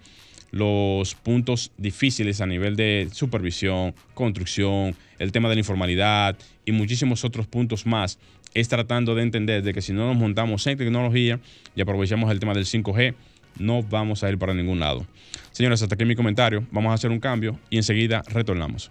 [0.52, 7.24] los puntos difíciles a nivel de supervisión, construcción, el tema de la informalidad y muchísimos
[7.24, 8.18] otros puntos más,
[8.54, 11.40] es tratando de entender de que si no nos montamos en tecnología
[11.74, 13.14] y aprovechamos el tema del 5G,
[13.58, 15.06] no vamos a ir para ningún lado.
[15.50, 16.64] Señores, hasta aquí mi comentario.
[16.70, 18.90] Vamos a hacer un cambio y enseguida retornamos.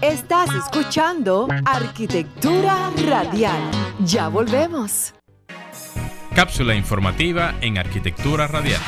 [0.00, 3.70] Estás escuchando Arquitectura Radial.
[4.04, 5.14] Ya volvemos.
[6.34, 8.80] Cápsula informativa en Arquitectura Radial.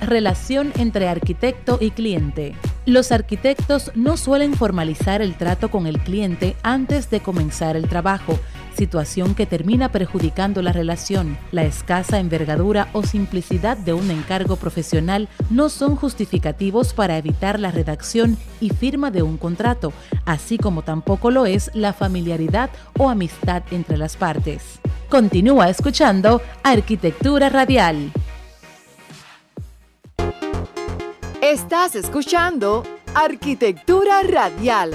[0.00, 2.54] Relación entre arquitecto y cliente.
[2.86, 8.38] Los arquitectos no suelen formalizar el trato con el cliente antes de comenzar el trabajo
[8.78, 11.36] situación que termina perjudicando la relación.
[11.50, 17.72] La escasa envergadura o simplicidad de un encargo profesional no son justificativos para evitar la
[17.72, 19.92] redacción y firma de un contrato,
[20.24, 24.80] así como tampoco lo es la familiaridad o amistad entre las partes.
[25.08, 28.12] Continúa escuchando Arquitectura Radial.
[31.50, 32.84] Estás escuchando
[33.14, 34.90] Arquitectura Radial.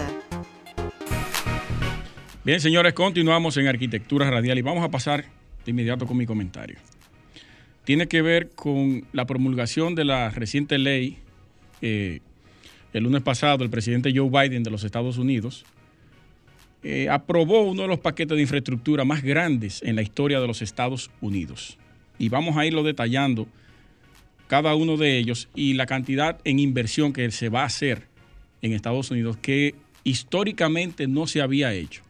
[2.44, 5.26] Bien, señores, continuamos en Arquitectura Radial y vamos a pasar
[5.66, 6.78] de inmediato con mi comentario.
[7.86, 11.18] Tiene que ver con la promulgación de la reciente ley.
[11.82, 12.20] Eh,
[12.94, 15.66] el lunes pasado, el presidente Joe Biden de los Estados Unidos
[16.84, 20.62] eh, aprobó uno de los paquetes de infraestructura más grandes en la historia de los
[20.62, 21.80] Estados Unidos.
[22.20, 23.48] Y vamos a irlo detallando
[24.48, 28.08] cada uno de ellos y la cantidad en inversión que se va a hacer
[28.62, 32.02] en Estados Unidos que históricamente no se había hecho.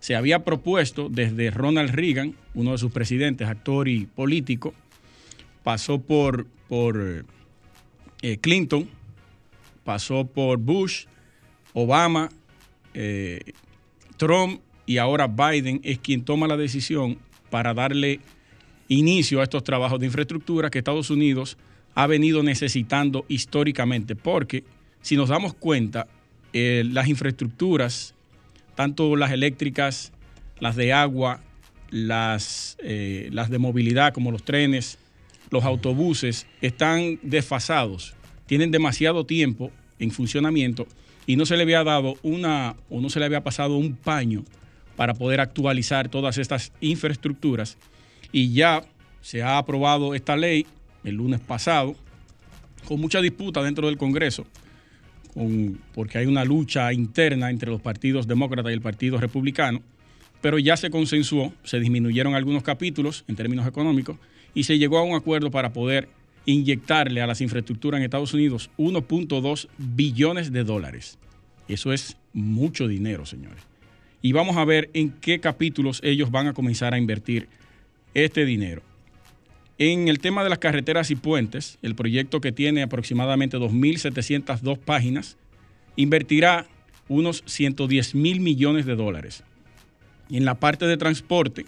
[0.00, 4.74] Se había propuesto desde Ronald Reagan, uno de sus presidentes, actor y político,
[5.62, 7.24] pasó por, por
[8.22, 8.88] eh, Clinton,
[9.82, 11.06] pasó por Bush,
[11.72, 12.28] Obama,
[12.92, 13.52] eh,
[14.16, 17.18] Trump y ahora Biden es quien toma la decisión
[17.50, 18.20] para darle
[18.88, 21.56] inicio a estos trabajos de infraestructura que Estados Unidos
[21.94, 24.64] ha venido necesitando históricamente, porque
[25.02, 26.06] si nos damos cuenta,
[26.52, 28.14] eh, las infraestructuras
[28.74, 30.12] tanto las eléctricas,
[30.60, 31.40] las de agua,
[31.90, 34.98] las, eh, las de movilidad como los trenes,
[35.50, 38.14] los autobuses, están desfasados,
[38.46, 40.86] tienen demasiado tiempo en funcionamiento
[41.26, 44.44] y no se le había dado una o no se le había pasado un paño
[44.96, 47.78] para poder actualizar todas estas infraestructuras.
[48.32, 48.84] Y ya
[49.20, 50.66] se ha aprobado esta ley
[51.04, 51.94] el lunes pasado
[52.86, 54.46] con mucha disputa dentro del Congreso
[55.94, 59.82] porque hay una lucha interna entre los partidos demócratas y el partido republicano,
[60.40, 64.16] pero ya se consensuó, se disminuyeron algunos capítulos en términos económicos
[64.54, 66.08] y se llegó a un acuerdo para poder
[66.46, 71.18] inyectarle a las infraestructuras en Estados Unidos 1.2 billones de dólares.
[71.66, 73.62] Eso es mucho dinero, señores.
[74.22, 77.48] Y vamos a ver en qué capítulos ellos van a comenzar a invertir
[78.12, 78.82] este dinero.
[79.78, 85.36] En el tema de las carreteras y puentes, el proyecto que tiene aproximadamente 2.702 páginas,
[85.96, 86.66] invertirá
[87.08, 89.42] unos 110 mil millones de dólares.
[90.30, 91.66] En la parte de transporte,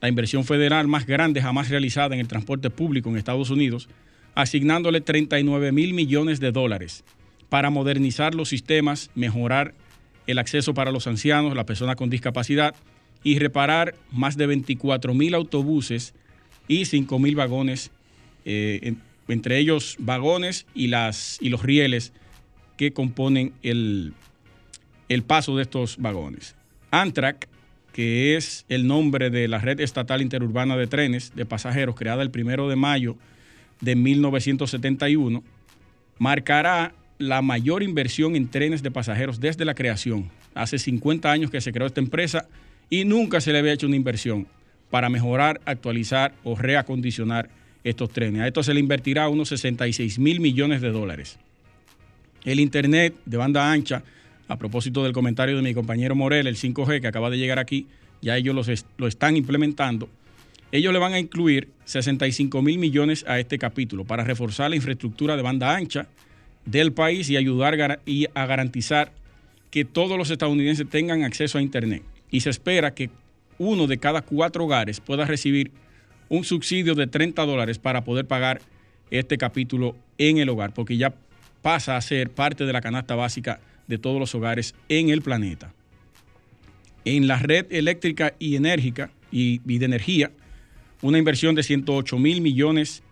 [0.00, 3.88] la inversión federal más grande jamás realizada en el transporte público en Estados Unidos,
[4.34, 7.04] asignándole 39 mil millones de dólares
[7.48, 9.72] para modernizar los sistemas, mejorar
[10.26, 12.74] el acceso para los ancianos, las personas con discapacidad
[13.22, 16.12] y reparar más de 24 mil autobuses
[16.68, 17.90] y 5 mil vagones,
[18.44, 18.94] eh,
[19.28, 22.12] entre ellos vagones y, las, y los rieles
[22.76, 24.12] que componen el,
[25.08, 26.54] el paso de estos vagones.
[26.90, 27.48] Antrak,
[27.92, 32.30] que es el nombre de la red estatal interurbana de trenes de pasajeros creada el
[32.30, 33.16] primero de mayo
[33.80, 35.42] de 1971,
[36.18, 40.30] marcará la mayor inversión en trenes de pasajeros desde la creación.
[40.54, 42.48] Hace 50 años que se creó esta empresa
[42.90, 44.46] y nunca se le había hecho una inversión
[44.90, 47.48] para mejorar, actualizar o reacondicionar
[47.84, 48.42] estos trenes.
[48.42, 51.38] A esto se le invertirá unos 66 mil millones de dólares.
[52.44, 54.02] El Internet de banda ancha,
[54.48, 57.86] a propósito del comentario de mi compañero Morel, el 5G que acaba de llegar aquí,
[58.22, 60.08] ya ellos lo están implementando.
[60.72, 65.36] Ellos le van a incluir 65 mil millones a este capítulo para reforzar la infraestructura
[65.36, 66.08] de banda ancha
[66.64, 69.12] del país y ayudar y a garantizar
[69.70, 72.02] que todos los estadounidenses tengan acceso a Internet.
[72.30, 73.10] Y se espera que
[73.58, 75.70] uno de cada cuatro hogares pueda recibir
[76.28, 78.60] un subsidio de 30 dólares para poder pagar
[79.10, 81.14] este capítulo en el hogar, porque ya
[81.62, 85.72] pasa a ser parte de la canasta básica de todos los hogares en el planeta.
[87.04, 90.32] En la red eléctrica y enérgica y, de energía,
[91.02, 93.02] una inversión de 108 mil millones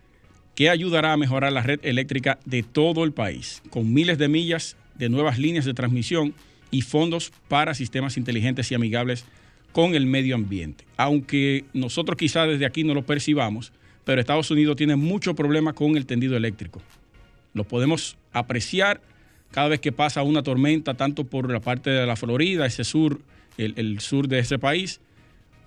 [0.55, 4.77] que ayudará a mejorar la red eléctrica de todo el país, con miles de millas
[4.95, 6.35] de nuevas líneas de transmisión
[6.71, 9.25] y fondos para sistemas inteligentes y amigables
[9.75, 10.85] con el medio ambiente.
[10.97, 13.73] Aunque nosotros quizás desde aquí no lo percibamos,
[14.05, 16.81] pero Estados Unidos tiene mucho problema con el tendido eléctrico.
[17.55, 19.01] Lo podemos apreciar
[19.51, 23.21] cada vez que pasa una tormenta, tanto por la parte de la Florida, ese sur,
[23.59, 25.01] el, sur de ese país,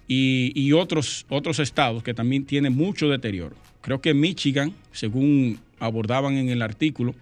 [0.07, 3.57] y, otros, otros estados que también tienen mucho deterioro.
[3.81, 7.13] Creo que Michigan, según abordaban en el artículo,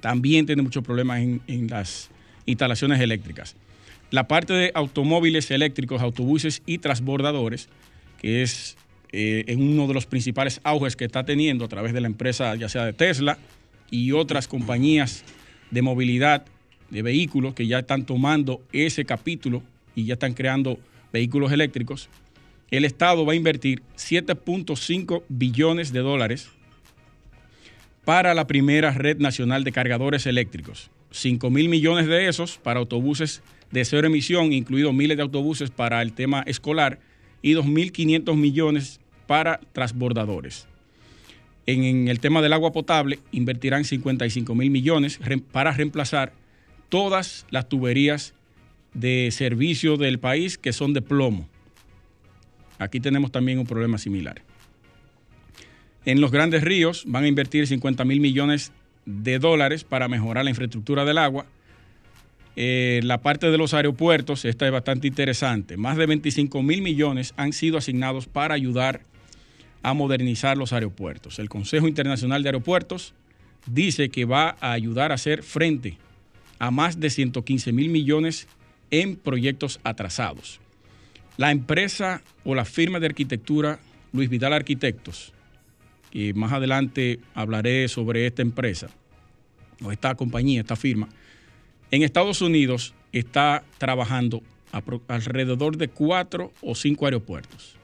[0.00, 2.10] también tiene muchos problemas en, las
[2.46, 3.54] instalaciones eléctricas.
[4.14, 7.68] La parte de automóviles eléctricos, autobuses y transbordadores,
[8.22, 8.76] que es
[9.10, 12.68] eh, uno de los principales auges que está teniendo a través de la empresa, ya
[12.68, 13.38] sea de Tesla
[13.90, 15.24] y otras compañías
[15.72, 16.44] de movilidad
[16.90, 19.64] de vehículos que ya están tomando ese capítulo
[19.96, 20.78] y ya están creando
[21.12, 22.08] vehículos eléctricos,
[22.70, 26.50] el Estado va a invertir 7.5 billones de dólares
[28.04, 30.92] para la primera red nacional de cargadores eléctricos.
[31.10, 33.42] 5 mil millones de esos para autobuses
[33.74, 37.00] de cero emisión, incluidos miles de autobuses para el tema escolar,
[37.42, 40.68] y 2.500 millones para transbordadores.
[41.66, 45.18] En, el tema del agua potable, invertirán 55 mil millones
[45.50, 46.32] para reemplazar
[46.88, 48.34] todas las tuberías
[48.92, 51.48] de servicio del país que son de plomo.
[52.78, 54.42] Aquí tenemos también un problema similar.
[56.04, 58.72] En los grandes ríos van a invertir 50 mil millones
[59.04, 61.46] de dólares para mejorar la infraestructura del agua.
[62.56, 65.76] Eh, la parte de los aeropuertos, esta es bastante interesante.
[65.76, 69.02] Más de 25 mil millones han sido asignados para ayudar
[69.82, 71.38] a modernizar los aeropuertos.
[71.38, 73.14] El Consejo Internacional de Aeropuertos
[73.66, 75.98] dice que va a ayudar a hacer frente
[76.58, 78.46] a más de 115 mil millones
[78.90, 80.60] en proyectos atrasados.
[81.36, 83.80] La empresa o la firma de arquitectura
[84.12, 85.32] Luis Vidal Arquitectos
[86.12, 88.88] y más adelante hablaré sobre esta empresa
[89.82, 91.08] o esta compañía, esta firma,
[91.94, 94.42] en Estados Unidos está trabajando
[95.06, 97.76] alrededor de cuatro o cinco aeropuertos.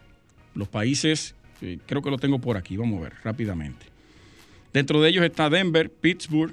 [0.54, 3.86] Los países, eh, creo que lo tengo por aquí, vamos a ver rápidamente.
[4.72, 6.52] Dentro de ellos está Denver, Pittsburgh,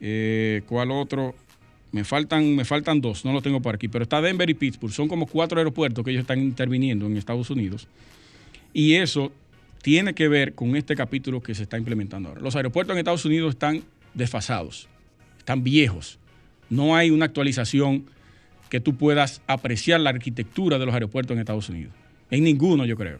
[0.00, 1.34] eh, ¿cuál otro?
[1.92, 4.92] Me faltan, me faltan dos, no lo tengo por aquí, pero está Denver y Pittsburgh.
[4.92, 7.88] Son como cuatro aeropuertos que ellos están interviniendo en Estados Unidos.
[8.74, 9.32] Y eso
[9.80, 12.42] tiene que ver con este capítulo que se está implementando ahora.
[12.42, 14.88] Los aeropuertos en Estados Unidos están desfasados,
[15.38, 16.18] están viejos.
[16.70, 18.06] No hay una actualización
[18.68, 21.92] que tú puedas apreciar la arquitectura de los aeropuertos en Estados Unidos.
[22.30, 23.18] En ninguno, yo creo.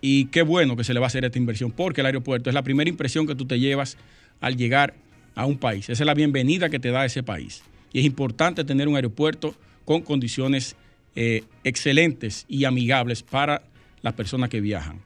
[0.00, 2.54] Y qué bueno que se le va a hacer esta inversión, porque el aeropuerto es
[2.54, 3.96] la primera impresión que tú te llevas
[4.40, 4.94] al llegar
[5.34, 5.88] a un país.
[5.88, 7.62] Esa es la bienvenida que te da ese país.
[7.92, 10.76] Y es importante tener un aeropuerto con condiciones
[11.16, 13.62] eh, excelentes y amigables para
[14.02, 15.00] las personas que viajan.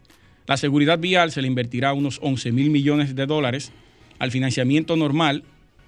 [0.47, 3.73] La seguridad vial se le invertirá unos 11 mil millones de dólares
[4.19, 5.45] al financiamiento normal,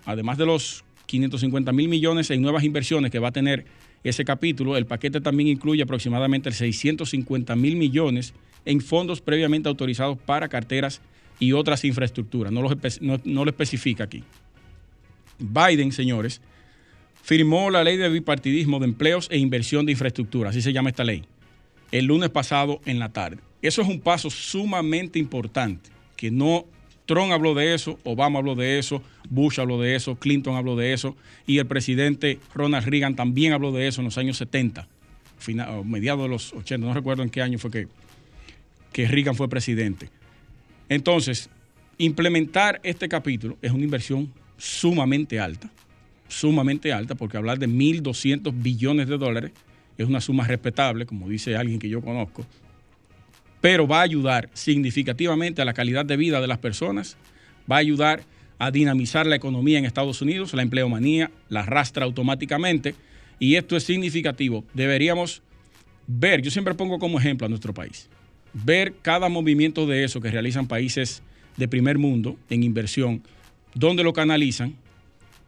[0.07, 3.65] además de los 550 mil millones en nuevas inversiones que va a tener
[4.03, 4.77] ese capítulo.
[4.77, 11.01] El paquete también incluye aproximadamente 650 mil millones en fondos previamente autorizados para carteras
[11.39, 12.53] y otras infraestructuras.
[12.53, 12.69] No,
[13.25, 14.25] no lo especifica aquí.
[15.39, 16.41] Biden, señores,
[17.23, 21.05] firmó la ley de bipartidismo de empleos e inversión de infraestructura, así se llama esta
[21.05, 21.25] ley,
[21.93, 23.39] el lunes pasado en la tarde.
[23.63, 26.67] Eso es un paso sumamente importante, que no
[27.07, 30.93] Trump habló de eso, Obama habló de eso, Bush habló de eso, Clinton habló de
[30.93, 34.89] eso y el presidente Ronald Reagan también habló de eso en los años 70,
[35.85, 37.89] mediados de los 80, no recuerdo en qué año fue que,
[38.93, 40.09] que Reagan fue presidente.
[40.89, 41.51] Entonces,
[41.99, 45.71] implementar este capítulo es una inversión sumamente alta,
[46.29, 49.53] sumamente alta, porque hablar de 1.200 billones de dólares
[49.99, 52.47] es una suma respetable, como dice alguien que yo conozco,
[53.65, 57.17] pero va a ayudar significativamente a la calidad de vida de las personas,
[57.71, 58.23] va a ayudar
[58.59, 62.95] a dinamizar la economía en Estados Unidos, la empleomanía la arrastra automáticamente
[63.39, 64.67] y esto es significativo.
[64.75, 65.41] Deberíamos
[66.07, 68.11] ver, yo siempre pongo como ejemplo a nuestro país,
[68.53, 71.23] ver cada movimiento de eso que realizan países
[71.57, 73.23] de primer mundo en inversión,
[73.75, 74.75] dónde lo canalizan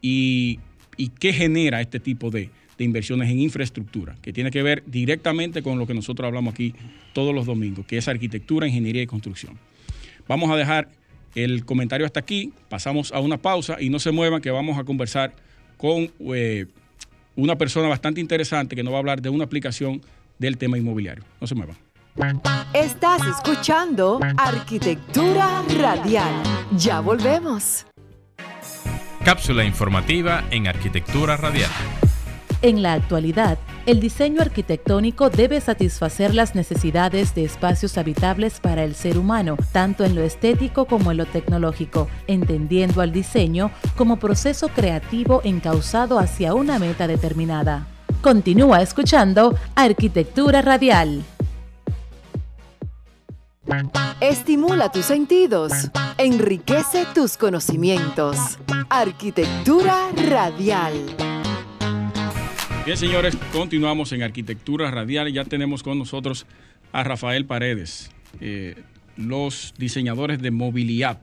[0.01, 0.57] y,
[0.97, 5.61] y qué genera este tipo de, de inversiones en infraestructura, que tiene que ver directamente
[5.63, 6.73] con lo que nosotros hablamos aquí
[7.13, 9.57] todos los domingos, que es arquitectura, ingeniería y construcción.
[10.27, 10.89] Vamos a dejar
[11.35, 14.83] el comentario hasta aquí, pasamos a una pausa y no se muevan que vamos a
[14.83, 15.33] conversar
[15.77, 16.65] con eh,
[17.35, 20.01] una persona bastante interesante que nos va a hablar de una aplicación
[20.39, 21.23] del tema inmobiliario.
[21.39, 21.77] No se muevan.
[22.73, 26.33] Estás escuchando Arquitectura Radial.
[26.75, 27.85] Ya volvemos.
[29.23, 31.69] Cápsula informativa en Arquitectura Radial.
[32.63, 38.95] En la actualidad, el diseño arquitectónico debe satisfacer las necesidades de espacios habitables para el
[38.95, 44.69] ser humano, tanto en lo estético como en lo tecnológico, entendiendo al diseño como proceso
[44.69, 47.85] creativo encauzado hacia una meta determinada.
[48.21, 51.23] Continúa escuchando Arquitectura Radial.
[54.19, 55.73] Estimula tus sentidos,
[56.17, 58.57] enriquece tus conocimientos.
[58.89, 61.26] Arquitectura Radial.
[62.87, 65.33] Bien, señores, continuamos en Arquitectura Radial.
[65.33, 66.45] Ya tenemos con nosotros
[66.93, 68.75] a Rafael Paredes, eh,
[69.17, 71.17] los diseñadores de Mobiliap,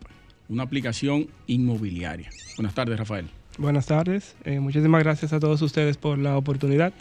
[0.50, 2.28] una aplicación inmobiliaria.
[2.58, 3.30] Buenas tardes, Rafael.
[3.56, 4.36] Buenas tardes.
[4.44, 6.92] Eh, muchísimas gracias a todos ustedes por la oportunidad.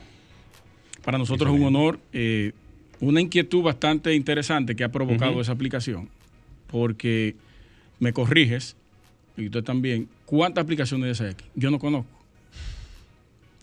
[1.04, 2.54] Para nosotros es un honor, eh,
[3.02, 6.08] una inquietud bastante interesante que ha provocado esa aplicación,
[6.68, 7.36] porque
[8.00, 8.78] me corriges,
[9.36, 11.44] y usted también, ¿cuántas aplicaciones de SX?
[11.54, 12.23] Yo no conozco.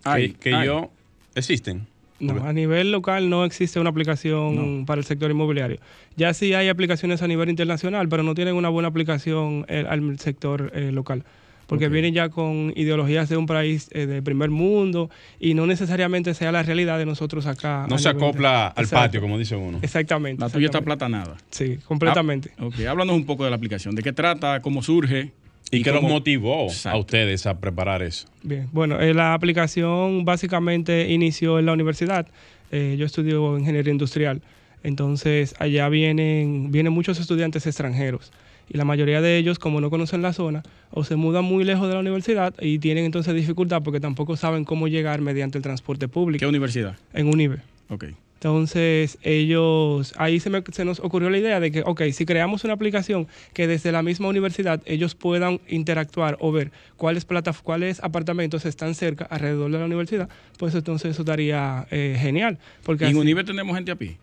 [0.05, 0.91] Que, que yo
[1.35, 1.87] existen.
[2.21, 5.79] No, a nivel local no existe una aplicación para el sector inmobiliario.
[6.17, 10.19] Ya sí hay aplicaciones a nivel internacional, pero no tienen una buena aplicación eh, al
[10.19, 11.25] sector eh, local.
[11.67, 15.09] Porque vienen ya con ideologías de un país eh, de primer mundo
[15.39, 17.87] y no necesariamente sea la realidad de nosotros acá.
[17.89, 19.79] No se acopla al patio, como dice uno.
[19.81, 20.43] Exactamente.
[20.43, 21.37] La tuya está platanada.
[21.51, 22.51] Sí, completamente.
[22.59, 23.95] Ah, ok, háblanos un poco de la aplicación.
[23.95, 24.61] ¿De qué trata?
[24.61, 25.31] ¿Cómo surge?
[25.71, 28.27] ¿Y, qué los motivó a ustedes a preparar eso?
[28.43, 32.27] Bien, bueno, eh, la aplicación básicamente inició en la universidad.
[32.73, 34.43] Eh, yo estudio ingeniería industrial.
[34.83, 38.33] Entonces, allá vienen, vienen muchos estudiantes extranjeros
[38.73, 41.89] y la mayoría de ellos, como no conocen la zona, o se mudan muy lejos
[41.89, 46.07] de la universidad y tienen entonces dificultad porque tampoco saben cómo llegar mediante el transporte
[46.07, 46.41] público.
[46.41, 46.97] ¿Qué universidad?
[47.13, 47.59] En UNIBE.
[47.89, 48.05] Ok.
[48.41, 50.51] Entonces, ellos, ahí se,
[50.87, 54.29] nos ocurrió la idea de que, ok, si creamos una aplicación que desde la misma
[54.29, 57.27] universidad ellos puedan interactuar o ver cuáles,
[57.63, 62.59] cuáles apartamentos están cerca, alrededor de la universidad, pues entonces eso estaría eh, genial.
[62.83, 64.17] Porque en tenemos gente a pie?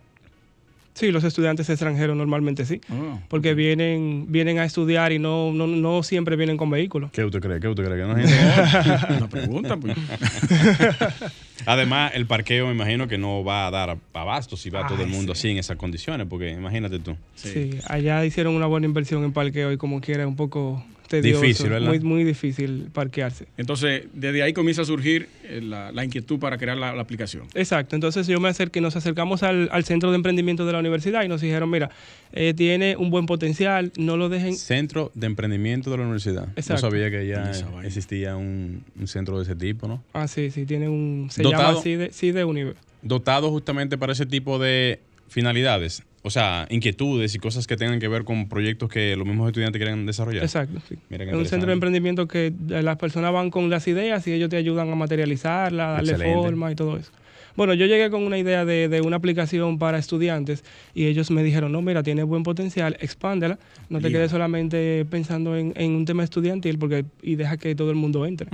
[0.97, 5.67] Sí, los estudiantes extranjeros normalmente sí, ah, porque vienen vienen a estudiar y no, no,
[5.67, 7.11] no, siempre vienen con vehículos.
[7.11, 7.59] ¿Qué usted cree?
[7.59, 7.97] ¿Qué usted cree?
[7.97, 8.15] ¿Que no
[9.17, 9.95] Una pregunta, pues.
[11.67, 15.09] Además, el parqueo me imagino que no va a dar abasto si va todo el
[15.09, 17.15] mundo así en esas condiciones, porque imagínate tú.
[17.35, 17.77] Sí.
[17.85, 21.87] allá hicieron una buena inversión en parqueo y como quiera un poco difícil, ¿verdad?
[21.87, 23.47] Muy, muy difícil parquearse.
[23.57, 27.43] Entonces, desde ahí comienza a surgir eh, la, inquietud para crear la, aplicación.
[27.53, 27.95] Exacto.
[27.95, 31.41] Entonces, yo me acerqué, nos acercamos al, centro de emprendimiento de la universidad y nos
[31.41, 31.89] dijeron, mira,
[32.33, 34.55] eh, tiene un buen potencial, no lo dejen.
[34.55, 36.49] Centro de emprendimiento de la universidad.
[36.55, 36.85] Exacto.
[36.85, 37.51] No sabía que ya
[37.83, 40.03] existía un, centro de ese tipo, ¿no?
[40.13, 41.27] Ah, sí, sí, tiene un.
[41.31, 46.67] Se llama así de, sí de Dotado justamente para ese tipo de finalidades o sea,
[46.69, 50.43] inquietudes y cosas que tengan que ver con proyectos que los mismos estudiantes quieren desarrollar.
[50.43, 50.97] Exacto, sí.
[51.09, 54.57] es un centro de emprendimiento que las personas van con las ideas y ellos te
[54.57, 57.11] ayudan a materializarla, darle forma y todo eso.
[57.55, 60.63] Bueno, yo llegué con una idea de, una aplicación para estudiantes
[60.93, 63.57] y ellos me dijeron, no, mira, tiene buen potencial, expándela,
[63.89, 67.95] no te quedes solamente pensando en, un tema estudiantil porque, y deja que todo el
[67.95, 68.49] mundo entre.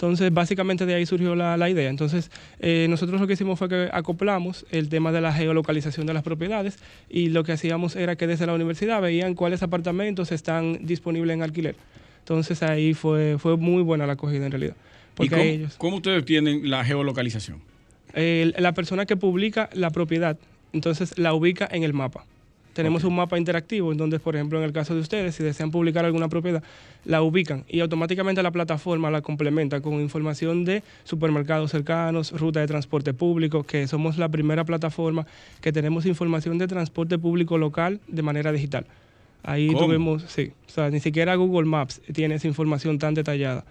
[0.00, 1.90] Entonces, básicamente de ahí surgió la, idea.
[1.90, 6.14] Entonces, eh, nosotros lo que hicimos fue que acoplamos el tema de la geolocalización de
[6.14, 6.78] las propiedades
[7.10, 11.42] y lo que hacíamos era que desde la universidad veían cuáles apartamentos están disponibles en
[11.42, 11.76] alquiler.
[12.20, 14.74] Entonces, ahí fue, fue muy buena la acogida en realidad.
[15.14, 17.60] Porque cómo, ellos, cómo ustedes tienen la geolocalización?
[18.14, 20.38] la persona que publica la propiedad,
[20.72, 22.24] entonces la ubica en el mapa.
[22.72, 25.70] Tenemos un mapa interactivo en donde, por ejemplo, en el caso de ustedes, si desean
[25.70, 26.62] publicar alguna propiedad,
[27.04, 32.66] la ubican y automáticamente la plataforma la complementa con información de supermercados cercanos, ruta de
[32.66, 35.26] transporte público, que somos la primera plataforma
[35.60, 38.86] que tenemos información de transporte público local de manera digital.
[39.42, 43.64] Ahí tuvimos, sí, o sea, ni siquiera Google Maps tiene esa información tan detallada.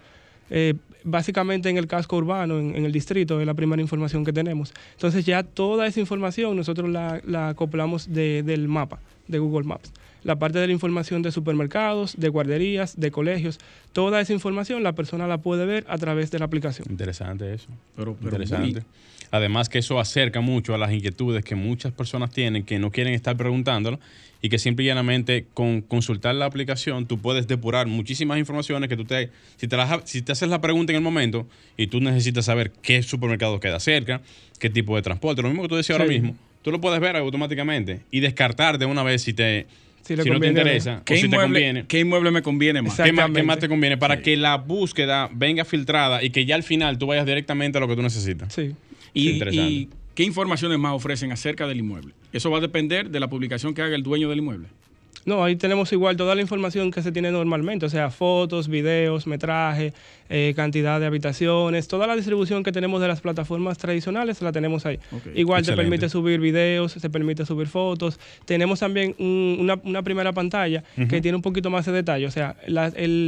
[0.50, 4.72] Eh, básicamente en el casco urbano, en, el distrito, es la primera información que tenemos.
[4.92, 9.92] Entonces ya toda esa información nosotros la, acoplamos del mapa, de Google Maps.
[10.22, 13.58] La parte de la información de supermercados, de guarderías, de colegios,
[13.94, 16.86] toda esa información la persona la puede ver a través de la aplicación.
[16.90, 17.68] Interesante eso.
[17.96, 18.82] Pero, Interesante.
[19.30, 23.14] Además que eso acerca mucho a las inquietudes que muchas personas tienen que no quieren
[23.14, 24.00] estar preguntándolo
[24.42, 28.96] y que simple y llanamente con consultar la aplicación tú puedes depurar muchísimas informaciones que
[28.96, 32.46] tú te, si te, si te haces la pregunta en el momento y tú necesitas
[32.46, 34.20] saber qué supermercado queda cerca,
[34.58, 37.16] qué tipo de transporte, lo mismo que tú decías ahora mismo, tú lo puedes ver
[37.16, 39.66] automáticamente y descartar de una vez si te...
[40.02, 42.96] Si, no te interesa, ¿Qué, inmueble, te conviene, ¿Qué inmueble me conviene más?
[42.96, 43.98] ¿Qué, más te conviene?
[43.98, 47.82] Para que la búsqueda venga filtrada y que ya al final tú vayas directamente a
[47.82, 48.52] lo que tú necesitas.
[48.52, 48.74] Sí.
[49.14, 52.14] Y, qué informaciones más ofrecen acerca del inmueble?
[52.32, 54.68] Eso va a depender de la publicación que haga el dueño del inmueble.
[55.26, 59.26] No, ahí tenemos igual toda la información que se tiene normalmente, o sea, fotos, videos,
[59.26, 59.92] metraje,
[60.30, 64.86] eh, cantidad de habitaciones, toda la distribución que tenemos de las plataformas tradicionales la tenemos
[64.86, 64.98] ahí.
[65.34, 68.18] igual te permite subir videos, se permite subir fotos.
[68.46, 72.56] Tenemos también una, primera pantalla que tiene un poquito más de detalle, o sea,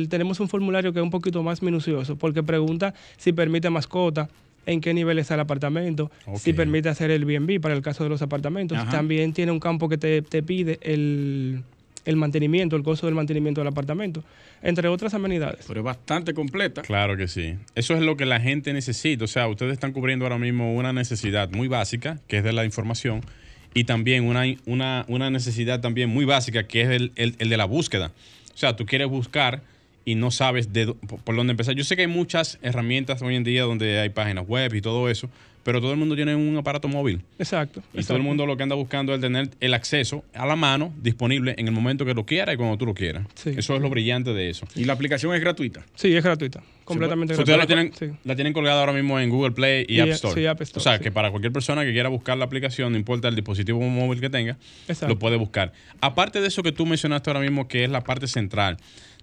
[0.09, 4.31] tenemos un formulario que es un poquito más minucioso porque pregunta si permite mascota,
[4.67, 8.11] en qué nivel está el apartamento, si permite hacer el BNB para el caso de
[8.11, 8.79] los apartamentos.
[8.79, 8.91] Ajá.
[8.91, 11.63] También tiene un campo que te, te pide el,
[12.05, 14.23] el mantenimiento, el costo del mantenimiento del apartamento,
[14.63, 15.65] entre otras amenidades.
[15.67, 16.83] Pero es bastante completa.
[16.83, 17.57] Claro que sí.
[17.75, 19.25] Eso es lo que la gente necesita.
[19.25, 22.65] O sea, ustedes están cubriendo ahora mismo una necesidad muy básica, que es de la
[22.65, 23.21] información,
[23.75, 27.57] y también una, una, una necesidad también muy básica, que es el, el- el de
[27.57, 28.13] la búsqueda.
[28.55, 29.63] O sea, tú quieres buscar
[30.05, 30.95] y no sabes de,
[31.25, 31.75] por, dónde empezar.
[31.75, 35.09] Yo sé que hay muchas herramientas hoy en día donde hay páginas web y todo
[35.09, 35.29] eso,
[35.63, 37.23] pero todo el mundo tiene un aparato móvil.
[37.39, 37.83] Exacto.
[37.95, 40.93] Y todo el mundo lo que anda buscando es tener el acceso a la mano,
[41.01, 43.27] disponible en el momento que lo quiera y cuando tú lo quieras.
[43.37, 43.51] Sí.
[43.57, 44.67] Eso es lo brillante de eso.
[44.75, 45.85] Y la aplicación es gratuita.
[45.95, 47.97] Sí, es gratuita, completamente Ustedes la gratuita.
[47.97, 48.21] tienen, Sí.
[48.25, 50.35] la tienen colgada ahora mismo en Google Play y, Y, App Store.
[50.35, 51.05] sí, App Store, O sea, sí.
[51.05, 54.31] que para cualquier persona que quiera buscar la aplicación, no importa el dispositivo móvil que
[54.31, 54.57] tenga,
[54.89, 55.07] Exacto.
[55.15, 55.73] lo puede buscar.
[56.01, 58.79] Aparte de eso que tú mencionaste ahora mismo, que es la parte central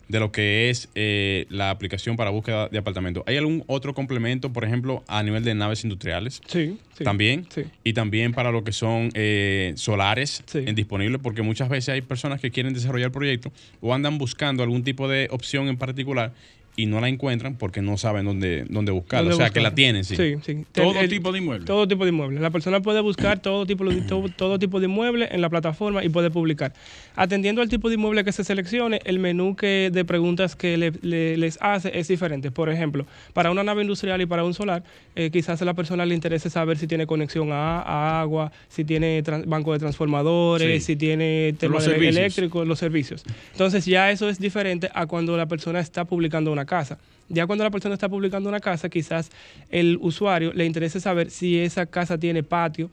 [0.09, 4.51] de lo que es eh, la aplicación para búsqueda de apartamentos, ¿hay algún otro complemento,
[4.51, 6.41] por ejemplo, a nivel de naves industriales?
[6.47, 7.03] Sí, sí.
[7.03, 7.45] También.
[7.49, 7.61] Sí.
[7.83, 10.63] Y también para lo que son eh, solares Sí.
[10.65, 14.83] en disponibles, porque muchas veces hay personas que quieren desarrollar proyectos o andan buscando algún
[14.83, 16.33] tipo de opción en particular
[16.81, 19.29] y no la encuentran porque no saben dónde, dónde buscarla.
[19.29, 20.15] ¿Dónde o sea, que la tienen, sí.
[20.15, 20.65] Sí, sí.
[20.71, 21.65] Todo El- tipo de inmuebles.
[21.65, 22.41] Todo tipo de inmuebles.
[22.41, 26.03] La persona puede buscar todo tipo, de- todo, todo tipo de inmueble en la plataforma
[26.03, 26.73] y puede publicar.
[27.15, 30.93] Atendiendo al tipo de inmueble que se seleccione, el menú que, de preguntas que le-
[31.01, 32.51] le- les hace es diferente.
[32.51, 34.83] Por ejemplo, para una nave industrial y para un solar,
[35.15, 38.85] eh, quizás a la persona le interese saber si tiene conexión a, a agua, si
[38.85, 40.93] tiene banco de transformadores, Sí.
[40.93, 42.15] si tiene tema Los de servicios.
[42.17, 43.23] eléctrico, los servicios.
[43.51, 46.97] Entonces ya eso es diferente a cuando la persona está publicando una casa.
[47.27, 49.29] Ya cuando la persona está publicando una casa, quizás
[49.69, 52.89] el usuario le interese saber si esa casa tiene patio,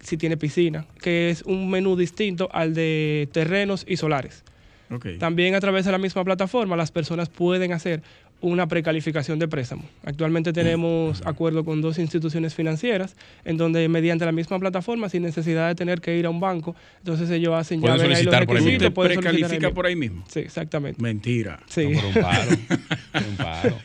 [0.00, 4.44] si tiene piscina, que es un menú distinto al de terrenos y solares.
[5.18, 8.02] También a través de la misma plataforma las personas pueden hacer
[8.40, 9.84] una precalificación de préstamo.
[10.04, 15.68] Actualmente tenemos acuerdo con dos instituciones financieras en donde mediante la misma plataforma sin necesidad
[15.68, 18.46] de tener que ir a un banco, entonces ellos hacen Pueden ven ahí los solicitar
[18.46, 20.24] por ahí requisitos, precalifica por ahí mismo.
[20.28, 21.00] Sí, exactamente.
[21.00, 21.60] Mentira.
[21.68, 21.88] Sí.
[21.88, 22.50] No, por un paro.
[23.12, 23.78] por un paro.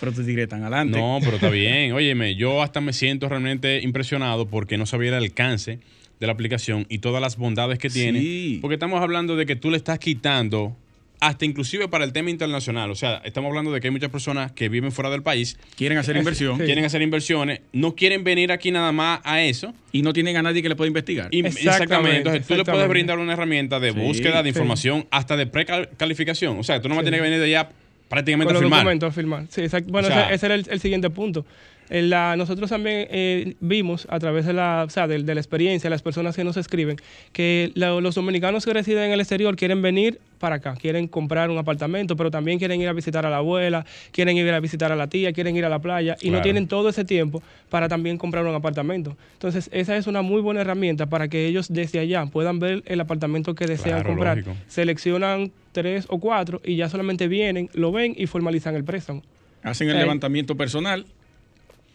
[0.00, 0.98] Pero te diré tan adelante.
[0.98, 1.92] No, pero está bien.
[1.92, 5.78] Óyeme, yo hasta me siento realmente impresionado porque no sabía el alcance
[6.18, 8.20] de la aplicación y todas las bondades que tiene.
[8.20, 8.58] Sí.
[8.60, 10.76] Porque estamos hablando de que tú le estás quitando
[11.22, 12.90] hasta inclusive para el tema internacional.
[12.90, 15.96] O sea, estamos hablando de que hay muchas personas que viven fuera del país, Quieren
[15.98, 19.72] hacer inversión quieren hacer inversiones, no quieren venir aquí nada más a eso.
[19.92, 21.28] y no tienen a nadie que le pueda investigar.
[21.30, 22.16] Y- Exactamente, exactamente.
[22.18, 22.88] Entonces tú le puedes exactamente.
[22.88, 24.58] brindar una herramienta de Sí, búsqueda, de sí.
[24.58, 26.58] información, hasta de precalificación.
[26.58, 27.06] O sea, tú no vas a Sí.
[27.06, 27.68] tener que venir de allá
[28.08, 28.80] prácticamente Con a los firmar.
[28.80, 29.46] documentos a firmar.
[29.48, 29.92] Sí, exacto.
[29.92, 31.46] Bueno, O sea- ese, ese era el, el siguiente punto.
[31.92, 35.40] En la- nosotros también eh, vimos a través de la, o sea, de, de la
[35.42, 36.96] experiencia, las personas que nos escriben,
[37.34, 41.50] que la- los dominicanos que residen en el exterior quieren venir para acá, quieren comprar
[41.50, 44.90] un apartamento, pero también quieren ir a visitar a la abuela, quieren ir a visitar
[44.90, 47.90] a la tía, quieren ir a la playa y no tienen todo ese tiempo para
[47.90, 49.14] también comprar un apartamento.
[49.34, 53.00] Entonces, esa es una muy buena herramienta para que ellos desde allá puedan ver el
[53.02, 54.38] apartamento que desean Claro, comprar.
[54.38, 54.56] lógico.
[54.66, 59.22] Seleccionan tres o cuatro y ya solamente vienen, lo ven y formalizan el préstamo.
[59.62, 61.04] Hacen el Eh, levantamiento personal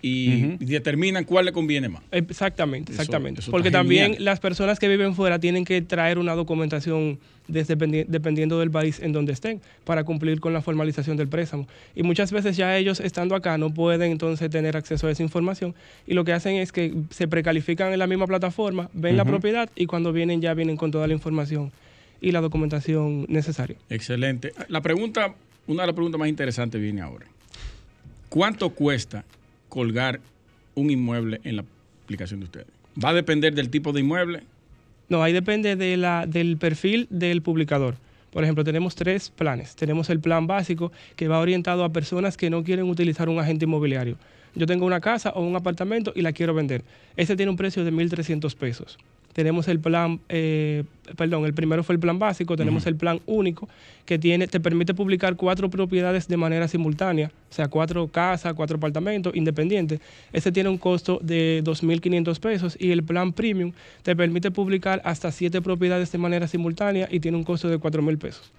[0.02, 2.04] y determinan cuál le conviene más.
[2.12, 3.42] Exactamente, exactamente.
[3.42, 4.26] eso Porque también genial.
[4.26, 9.12] las personas que viven fuera tienen que traer una documentación desde, dependiendo del país en
[9.12, 11.68] donde estén para cumplir con la formalización del préstamo.
[11.96, 15.74] Y muchas veces ya ellos estando acá no pueden entonces tener acceso a esa información
[16.06, 19.70] y lo que hacen es que se precalifican en la misma plataforma, ven la propiedad
[19.76, 21.72] y cuando vienen ya vienen con toda la información
[22.22, 23.78] y la documentación necesaria.
[23.90, 24.52] Excelente.
[24.68, 25.34] La pregunta,
[25.68, 27.26] una de las preguntas más interesantes viene ahora.
[28.30, 29.24] ¿Cuánto cuesta
[29.78, 30.20] colgar
[30.74, 31.64] un inmueble en la
[32.04, 32.66] aplicación de ustedes?
[33.04, 34.42] ¿Va a depender del tipo de inmueble?
[35.08, 37.94] No, ahí depende de la, del perfil del publicador.
[38.32, 39.76] Por ejemplo, tenemos tres planes.
[39.76, 43.66] Tenemos el plan básico que va orientado a personas que no quieren utilizar un agente
[43.66, 44.18] inmobiliario.
[44.56, 46.84] Yo tengo una casa o un apartamento y la quiero vender.
[47.16, 48.98] Ese tiene un precio de 1.300 pesos.
[49.38, 50.84] Tenemos el plan, eh,
[51.16, 53.70] perdón, el primero fue el plan básico, tenemos el plan único
[54.04, 58.78] que tiene, te permite publicar cuatro propiedades de manera simultánea, o sea, cuatro casas, cuatro
[58.78, 60.00] apartamentos independientes.
[60.34, 65.32] Ese tiene un costo de 2.500 pesos y el plan premium te permite publicar hasta
[65.32, 68.52] siete propiedades de manera simultánea y tiene un costo de 4.000 pesos.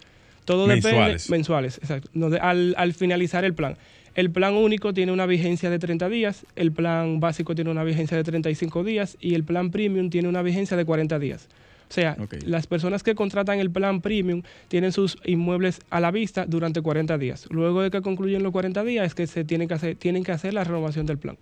[0.45, 1.24] Todo Mensuales.
[1.24, 2.09] depende mensuales, exacto.
[2.41, 3.76] Al, al finalizar el plan.
[4.18, 8.16] El plan único tiene una vigencia de 30 días, el plan básico tiene una vigencia
[8.16, 11.46] de 35 días y el plan premium tiene una vigencia de 40 días.
[11.88, 16.46] O sea, las personas que contratan el plan premium tienen sus inmuebles a la vista
[16.46, 17.46] durante 40 días.
[17.50, 20.32] Luego de que concluyen los 40 días es que se tienen que hacer, tienen que
[20.32, 21.38] hacer la renovación del plan.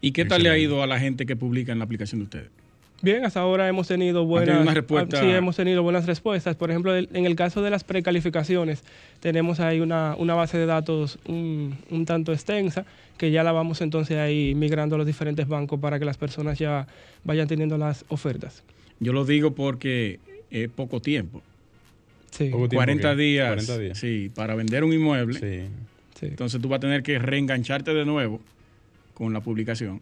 [0.00, 2.24] ¿Y qué tal le ha ido a la gente que publica en la aplicación de
[2.24, 2.50] ustedes?
[3.02, 6.56] Bien, hasta ahora hemos tenido buenas, tenido una respuesta- sí, hemos tenido buenas respuestas.
[6.56, 8.82] Por ejemplo, en el caso de las precalificaciones,
[9.20, 12.86] tenemos ahí una, una base de datos un, un tanto extensa
[13.18, 16.58] que ya la vamos entonces ahí migrando a los diferentes bancos para que las personas
[16.58, 16.86] ya
[17.24, 18.62] vayan teniendo las ofertas.
[18.98, 20.18] Yo lo digo porque
[20.50, 21.42] es poco tiempo.
[22.30, 23.98] Sí, Poco tiempo 40 que- días, 40 días.
[23.98, 25.38] Sí, para vender un inmueble.
[25.38, 25.68] Sí.
[26.18, 26.26] sí.
[26.26, 28.40] Entonces tú vas a tener que reengancharte de nuevo
[29.14, 30.00] con la publicación.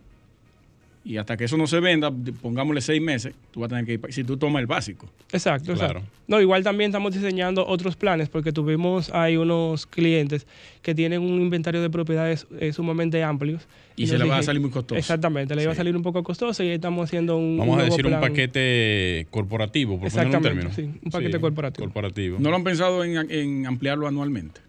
[1.06, 3.92] Y hasta que eso no se venda, pongámosle seis meses, tú vas a tener que
[3.92, 5.06] ir, si tú tomas el básico.
[5.32, 5.98] Exacto, Claro.
[6.00, 6.18] exacto.
[6.26, 10.46] No, igual también estamos diseñando otros planes porque tuvimos ahí unos clientes
[10.80, 13.68] que tienen un inventario de propiedades eh, sumamente amplios.
[13.96, 14.98] Y se le va a salir muy costoso.
[14.98, 15.78] Exactamente, le iba a Sí.
[15.78, 19.26] salir un poco costoso y ahí estamos haciendo un Vamos a nuevo decir un paquete
[19.30, 20.94] corporativo, por poner un Exactamente, término.
[20.94, 21.84] sí, un paquete corporativo.
[21.84, 22.38] Corporativo.
[22.40, 24.62] ¿No lo han pensado en, en ampliarlo anualmente?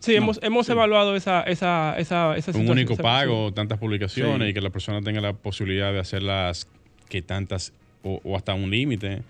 [0.00, 0.72] Sí, No, hemos, hemos sí.
[0.72, 4.50] evaluado esa, esa, esa, esa un situación, único esa- pago, tantas publicaciones Sí.
[4.50, 6.68] y que la persona tenga la posibilidad de hacerlas
[7.08, 7.72] que tantas
[8.04, 9.22] o, o hasta un límite.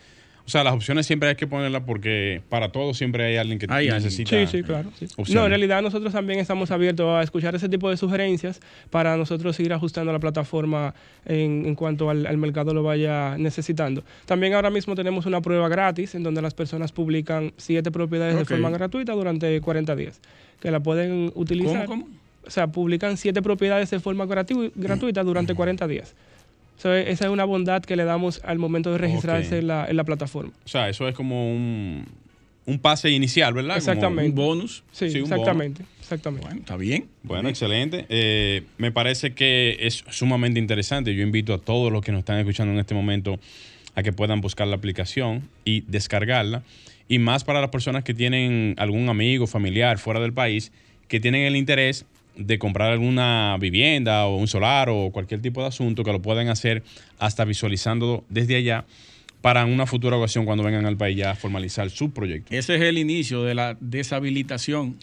[0.48, 3.66] O sea, las opciones siempre hay que ponerlas porque para todo siempre hay alguien que
[3.68, 3.96] Hay alguien.
[3.96, 4.30] necesita.
[4.30, 4.90] Sí, sí, claro.
[4.98, 5.04] sí.
[5.04, 5.34] opciones.
[5.34, 9.60] No, en realidad nosotros también estamos abiertos a escuchar ese tipo de sugerencias para nosotros
[9.60, 10.94] ir ajustando la plataforma
[11.26, 14.04] en, en cuanto al, al mercado lo vaya necesitando.
[14.24, 18.46] También ahora mismo tenemos una prueba gratis en donde las personas publican siete propiedades de
[18.46, 20.18] forma gratuita durante 40 días,
[20.60, 21.84] que la pueden utilizar.
[21.84, 22.16] ¿Cómo, cómo?
[22.46, 26.14] O sea, publican siete propiedades de forma gratu- gratuita durante 40 días.
[26.78, 29.96] So, esa es una bondad que le damos al momento de registrarse en, la, en
[29.96, 30.52] la plataforma.
[30.64, 32.06] O sea, eso es como un,
[32.66, 33.70] un pase inicial, ¿verdad?
[33.70, 34.30] Como- Exactamente.
[34.30, 34.84] Un bonus.
[34.92, 35.36] Sí, Sí, un bono.
[35.42, 35.82] exactamente.
[36.00, 36.46] exactamente.
[36.46, 37.06] Bueno, está bien.
[37.24, 38.06] Bueno, excelente.
[38.08, 41.14] Eh, me parece que es sumamente interesante.
[41.14, 43.40] Yo invito a todos los que nos están escuchando en este momento
[43.96, 46.62] a que puedan buscar la aplicación y descargarla.
[47.08, 50.70] Y más para las personas que tienen algún amigo, familiar fuera del país,
[51.08, 52.04] que tienen el interés
[52.38, 56.48] de comprar alguna vivienda o un solar o cualquier tipo de asunto, que lo puedan
[56.48, 56.84] hacer
[57.18, 58.86] hasta visualizándolo desde allá
[59.40, 62.54] para una futura ocasión cuando vengan al país ya a formalizar su proyecto.
[62.54, 64.96] Ese es el inicio de la deshabilitación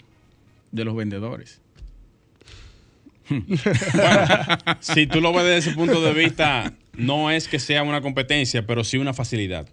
[0.72, 1.62] de los vendedores.
[4.80, 8.66] si tú lo ves desde ese punto de vista, no es que sea una competencia,
[8.66, 9.68] pero sí una facilidad.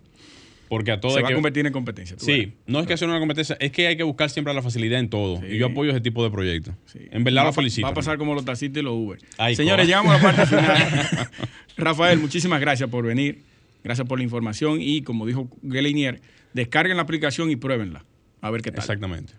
[0.73, 2.17] Porque a todo Se va que- a convertir en competencia.
[2.17, 2.55] tú Sí, verás.
[2.67, 5.11] no es que sea una competencia, es que hay que buscar siempre la facilidad en
[5.11, 5.39] todo.
[5.41, 5.49] Sí.
[5.51, 6.75] Y yo apoyo ese tipo de proyectos.
[6.87, 6.99] Sí.
[7.11, 7.87] En verdad va, lo felicito.
[7.87, 9.19] Va a pasar como los taxistas y los Uber.
[9.37, 11.29] Ay, Señores, llegamos a la parte final.
[11.77, 13.41] Rafael, muchísimas gracias por venir.
[13.85, 14.79] Gracias por la información.
[14.81, 16.23] Y como dijo Gelinier,
[16.55, 18.05] descarguen la aplicación y pruébenla.
[18.41, 18.81] A ver qué tal.
[18.81, 19.35] Exactamente.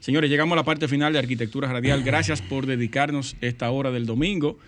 [0.00, 2.02] Señores, llegamos a la parte final de Arquitectura Radial.
[2.02, 4.58] Gracias por dedicarnos esta hora del domingo.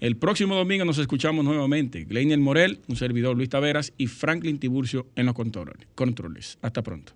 [0.00, 2.04] El próximo domingo nos escuchamos nuevamente.
[2.04, 6.58] Gleinier Morel, un servidor Luis Taveras y Franklin Tiburcio en los controles.
[6.62, 7.12] Hasta pronto.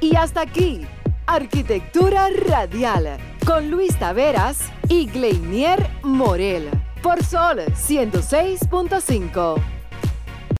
[0.00, 0.82] Y hasta aquí,
[1.26, 6.68] Arquitectura Radial, con Luis Taveras y Gleinier Morel,
[7.02, 9.77] por Sol 106.5.